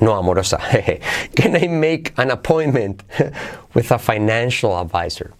No 0.00 0.16
amorosa. 0.16 0.58
Can 1.36 1.54
I 1.54 1.68
make 1.68 2.12
an 2.16 2.32
appointment 2.32 3.04
with 3.74 3.92
a 3.92 4.00
financial 4.00 4.76
advisor? 4.76 5.32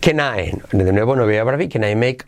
Can 0.00 0.20
I, 0.20 0.52
de 0.70 0.92
nuevo 0.92 1.16
no 1.16 1.24
voy 1.24 1.36
a 1.38 1.68
can 1.68 1.84
I 1.84 1.94
make 1.94 2.24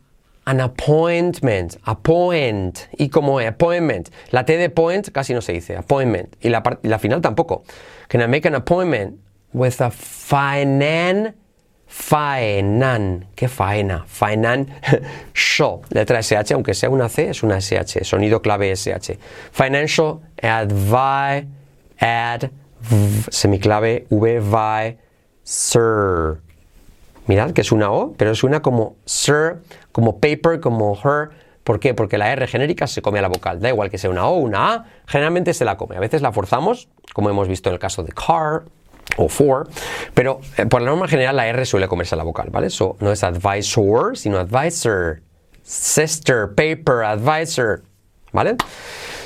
an 0.46 0.60
appointment, 0.60 1.78
appoint, 1.84 2.88
y 2.98 3.08
como 3.08 3.38
appointment, 3.38 4.10
la 4.30 4.44
T 4.44 4.56
de 4.56 4.68
point 4.68 5.10
casi 5.10 5.32
no 5.32 5.40
se 5.40 5.52
dice, 5.52 5.76
appointment, 5.76 6.36
y 6.40 6.50
la, 6.50 6.62
la 6.82 6.98
final 6.98 7.20
tampoco. 7.20 7.64
Can 8.08 8.20
I 8.20 8.26
make 8.26 8.46
an 8.46 8.54
appointment 8.54 9.18
with 9.52 9.80
a 9.80 9.90
finan, 9.90 11.34
finan, 11.86 13.26
¿qué 13.34 13.48
faena? 13.48 14.04
Finan, 14.06 14.68
show, 15.32 15.82
letra 15.90 16.22
SH, 16.22 16.52
aunque 16.52 16.74
sea 16.74 16.90
una 16.90 17.08
C, 17.08 17.30
es 17.30 17.42
una 17.42 17.60
SH, 17.60 18.04
sonido 18.04 18.42
clave 18.42 18.74
SH. 18.76 19.18
Financial 19.52 20.20
advice, 20.42 21.46
ad, 22.00 22.50
semiclave 23.30 24.06
V, 24.10 24.98
sir. 25.42 26.40
Mirad 27.26 27.52
que 27.52 27.62
es 27.62 27.72
una 27.72 27.90
O, 27.90 28.12
pero 28.12 28.34
suena 28.34 28.60
como 28.62 28.96
sir, 29.04 29.62
como 29.92 30.18
paper, 30.20 30.60
como 30.60 30.98
her. 31.02 31.30
¿Por 31.62 31.80
qué? 31.80 31.94
Porque 31.94 32.18
la 32.18 32.30
R 32.32 32.46
genérica 32.46 32.86
se 32.86 33.00
come 33.00 33.18
a 33.18 33.22
la 33.22 33.28
vocal. 33.28 33.60
Da 33.60 33.70
igual 33.70 33.90
que 33.90 33.96
sea 33.96 34.10
una 34.10 34.26
O 34.28 34.36
una 34.36 34.74
A, 34.74 34.84
generalmente 35.06 35.54
se 35.54 35.64
la 35.64 35.76
come. 35.76 35.96
A 35.96 36.00
veces 36.00 36.20
la 36.20 36.32
forzamos, 36.32 36.88
como 37.14 37.30
hemos 37.30 37.48
visto 37.48 37.70
en 37.70 37.74
el 37.74 37.78
caso 37.78 38.02
de 38.02 38.12
car 38.12 38.64
o 39.16 39.28
for, 39.28 39.68
pero 40.14 40.40
eh, 40.56 40.66
por 40.66 40.82
la 40.82 40.90
norma 40.90 41.08
general 41.08 41.36
la 41.36 41.46
R 41.46 41.64
suele 41.64 41.88
comerse 41.88 42.14
a 42.14 42.18
la 42.18 42.24
vocal, 42.24 42.48
¿vale? 42.50 42.70
So, 42.70 42.96
no 43.00 43.12
es 43.12 43.22
advisor, 43.22 44.16
sino 44.16 44.38
advisor. 44.38 45.22
Sister, 45.62 46.54
paper, 46.54 47.04
advisor, 47.04 47.84
¿vale? 48.32 48.56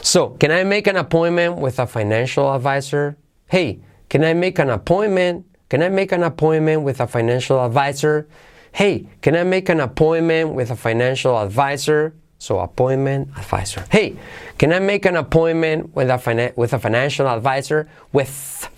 So, 0.03 0.37
can 0.39 0.53
I 0.53 0.65
make 0.65 0.89
an 0.89 0.97
appointment 0.97 1.59
with 1.59 1.81
a 1.81 1.87
financial 1.87 2.53
advisor? 2.53 3.17
Hey, 3.49 3.81
can 4.09 4.23
I 4.23 4.35
make 4.35 4.61
an 4.61 4.71
appointment? 4.71 5.48
Can 5.69 5.83
I 5.83 5.91
make 5.91 6.13
an 6.13 6.23
appointment 6.23 6.83
with 6.83 7.01
a 7.01 7.07
financial 7.07 7.63
advisor? 7.65 8.27
Hey, 8.73 9.07
can 9.21 9.37
I 9.37 9.45
make 9.45 9.69
an 9.69 9.81
appointment 9.81 10.55
with 10.55 10.71
a 10.71 10.77
financial 10.77 11.39
advisor? 11.39 12.15
So 12.39 12.61
appointment 12.61 13.29
advisor. 13.37 13.85
Hey, 13.91 14.17
can 14.57 14.73
I 14.73 14.79
make 14.79 15.05
an 15.05 15.17
appointment 15.17 15.95
with 15.95 16.09
a, 16.09 16.53
with 16.57 16.73
a 16.73 16.79
financial 16.79 17.27
advisor 17.29 17.89
with 18.13 18.71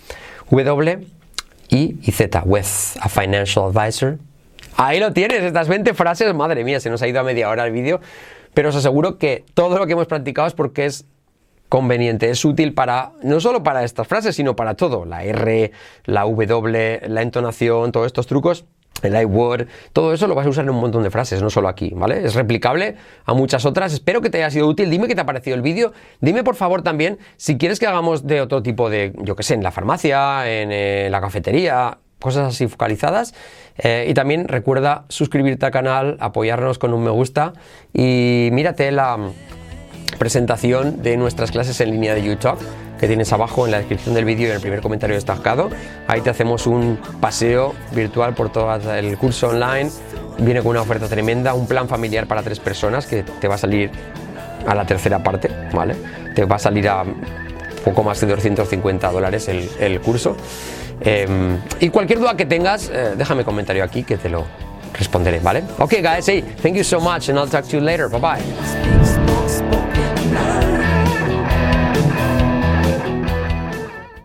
W 0.49 1.05
I 1.71 1.95
y 2.03 2.11
Z 2.11 2.41
with 2.45 2.97
a 3.01 3.07
financial 3.07 3.67
advisor? 3.67 4.19
Ahí 4.77 4.99
lo 4.99 5.13
tienes, 5.13 5.43
estas 5.43 5.67
20 5.67 5.93
frases, 5.93 6.33
madre 6.33 6.63
mía, 6.63 6.79
se 6.79 6.89
nos 6.89 7.01
ha 7.01 7.07
ido 7.07 7.19
a 7.19 7.23
media 7.23 7.49
hora 7.49 7.65
el 7.65 7.71
vídeo, 7.71 8.01
pero 8.53 8.69
os 8.69 8.75
aseguro 8.75 9.17
que 9.17 9.45
todo 9.53 9.77
lo 9.77 9.85
que 9.85 9.93
hemos 9.93 10.07
practicado 10.07 10.47
es 10.47 10.53
porque 10.53 10.85
es 10.85 11.05
conveniente, 11.71 12.29
es 12.29 12.43
útil 12.43 12.73
para, 12.73 13.13
no 13.23 13.39
solo 13.39 13.63
para 13.63 13.85
estas 13.85 14.05
frases, 14.05 14.35
sino 14.35 14.57
para 14.57 14.73
todo, 14.73 15.05
la 15.05 15.23
R, 15.23 15.71
la 16.03 16.23
W, 16.23 17.07
la 17.07 17.21
entonación, 17.21 17.93
todos 17.93 18.07
estos 18.07 18.27
trucos 18.27 18.65
el 19.03 19.19
iWord, 19.19 19.67
todo 19.93 20.13
eso 20.13 20.27
lo 20.27 20.35
vas 20.35 20.45
a 20.45 20.49
usar 20.49 20.65
en 20.65 20.71
un 20.71 20.81
montón 20.81 21.01
de 21.01 21.09
frases, 21.09 21.41
no 21.41 21.49
solo 21.49 21.69
aquí, 21.69 21.93
¿vale? 21.95 22.25
Es 22.25 22.35
replicable 22.35 22.97
a 23.23 23.33
muchas 23.33 23.65
otras. 23.65 23.93
Espero 23.93 24.19
que 24.19 24.29
te 24.29 24.37
haya 24.39 24.51
sido 24.51 24.67
útil. 24.67 24.91
Dime 24.91 25.07
qué 25.07 25.15
te 25.15 25.21
ha 25.21 25.25
parecido 25.25 25.55
el 25.55 25.61
vídeo. 25.61 25.93
Dime, 26.19 26.43
por 26.43 26.55
favor, 26.55 26.83
también 26.83 27.17
si 27.37 27.57
quieres 27.57 27.79
que 27.79 27.87
hagamos 27.87 28.27
de 28.27 28.41
otro 28.41 28.61
tipo 28.61 28.89
de, 28.89 29.13
yo 29.19 29.37
qué 29.37 29.43
sé, 29.43 29.53
en 29.55 29.63
la 29.63 29.71
farmacia, 29.71 30.47
en 30.51 30.71
eh, 30.71 31.07
la 31.09 31.19
cafetería, 31.21 31.97
cosas 32.19 32.49
así 32.49 32.67
focalizadas. 32.67 33.33
Eh, 33.77 34.07
y 34.09 34.13
también 34.13 34.47
recuerda 34.49 35.05
suscribirte 35.07 35.65
al 35.65 35.71
canal, 35.71 36.17
apoyarnos 36.19 36.77
con 36.77 36.93
un 36.93 37.03
me 37.03 37.11
gusta 37.11 37.53
y 37.93 38.49
mírate 38.51 38.91
la 38.91 39.17
presentación 40.17 41.01
de 41.01 41.17
nuestras 41.17 41.51
clases 41.51 41.79
en 41.81 41.91
línea 41.91 42.13
de 42.13 42.23
YouTube 42.23 42.57
que 42.99 43.07
tienes 43.07 43.33
abajo 43.33 43.65
en 43.65 43.71
la 43.71 43.79
descripción 43.79 44.13
del 44.13 44.25
vídeo 44.25 44.45
y 44.45 44.49
en 44.51 44.55
el 44.57 44.61
primer 44.61 44.81
comentario 44.81 45.15
destacado. 45.15 45.71
Ahí 46.07 46.21
te 46.21 46.29
hacemos 46.29 46.67
un 46.67 46.99
paseo 47.19 47.73
virtual 47.93 48.35
por 48.35 48.51
todo 48.51 48.93
el 48.93 49.17
curso 49.17 49.49
online. 49.49 49.89
Viene 50.37 50.61
con 50.61 50.69
una 50.69 50.81
oferta 50.81 51.07
tremenda, 51.07 51.55
un 51.55 51.65
plan 51.65 51.87
familiar 51.87 52.27
para 52.27 52.43
tres 52.43 52.59
personas 52.59 53.07
que 53.07 53.23
te 53.23 53.47
va 53.47 53.55
a 53.55 53.57
salir 53.57 53.89
a 54.67 54.75
la 54.75 54.85
tercera 54.85 55.23
parte, 55.23 55.49
¿vale? 55.73 55.95
Te 56.35 56.45
va 56.45 56.57
a 56.57 56.59
salir 56.59 56.87
a 56.87 57.03
poco 57.83 58.03
más 58.03 58.21
de 58.21 58.27
250 58.27 59.11
dólares 59.11 59.49
el, 59.49 59.99
curso. 60.01 60.37
Em, 60.99 61.57
y 61.79 61.89
cualquier 61.89 62.19
duda 62.19 62.37
que 62.37 62.45
tengas, 62.45 62.91
eh, 62.93 63.15
déjame 63.17 63.43
comentario 63.43 63.83
aquí 63.83 64.03
que 64.03 64.17
te 64.17 64.29
lo 64.29 64.45
responderé, 64.93 65.39
¿vale? 65.39 65.63
Ok, 65.79 65.95
guys, 66.01 66.27
hey, 66.27 66.43
thank 66.61 66.75
you 66.75 66.83
so 66.83 66.99
much 66.99 67.29
and 67.29 67.37
I'll 67.37 67.47
talk 67.47 67.65
to 67.65 67.77
you 67.77 67.81
later. 67.83 68.09
Bye 68.09 68.19
bye. 68.19 70.10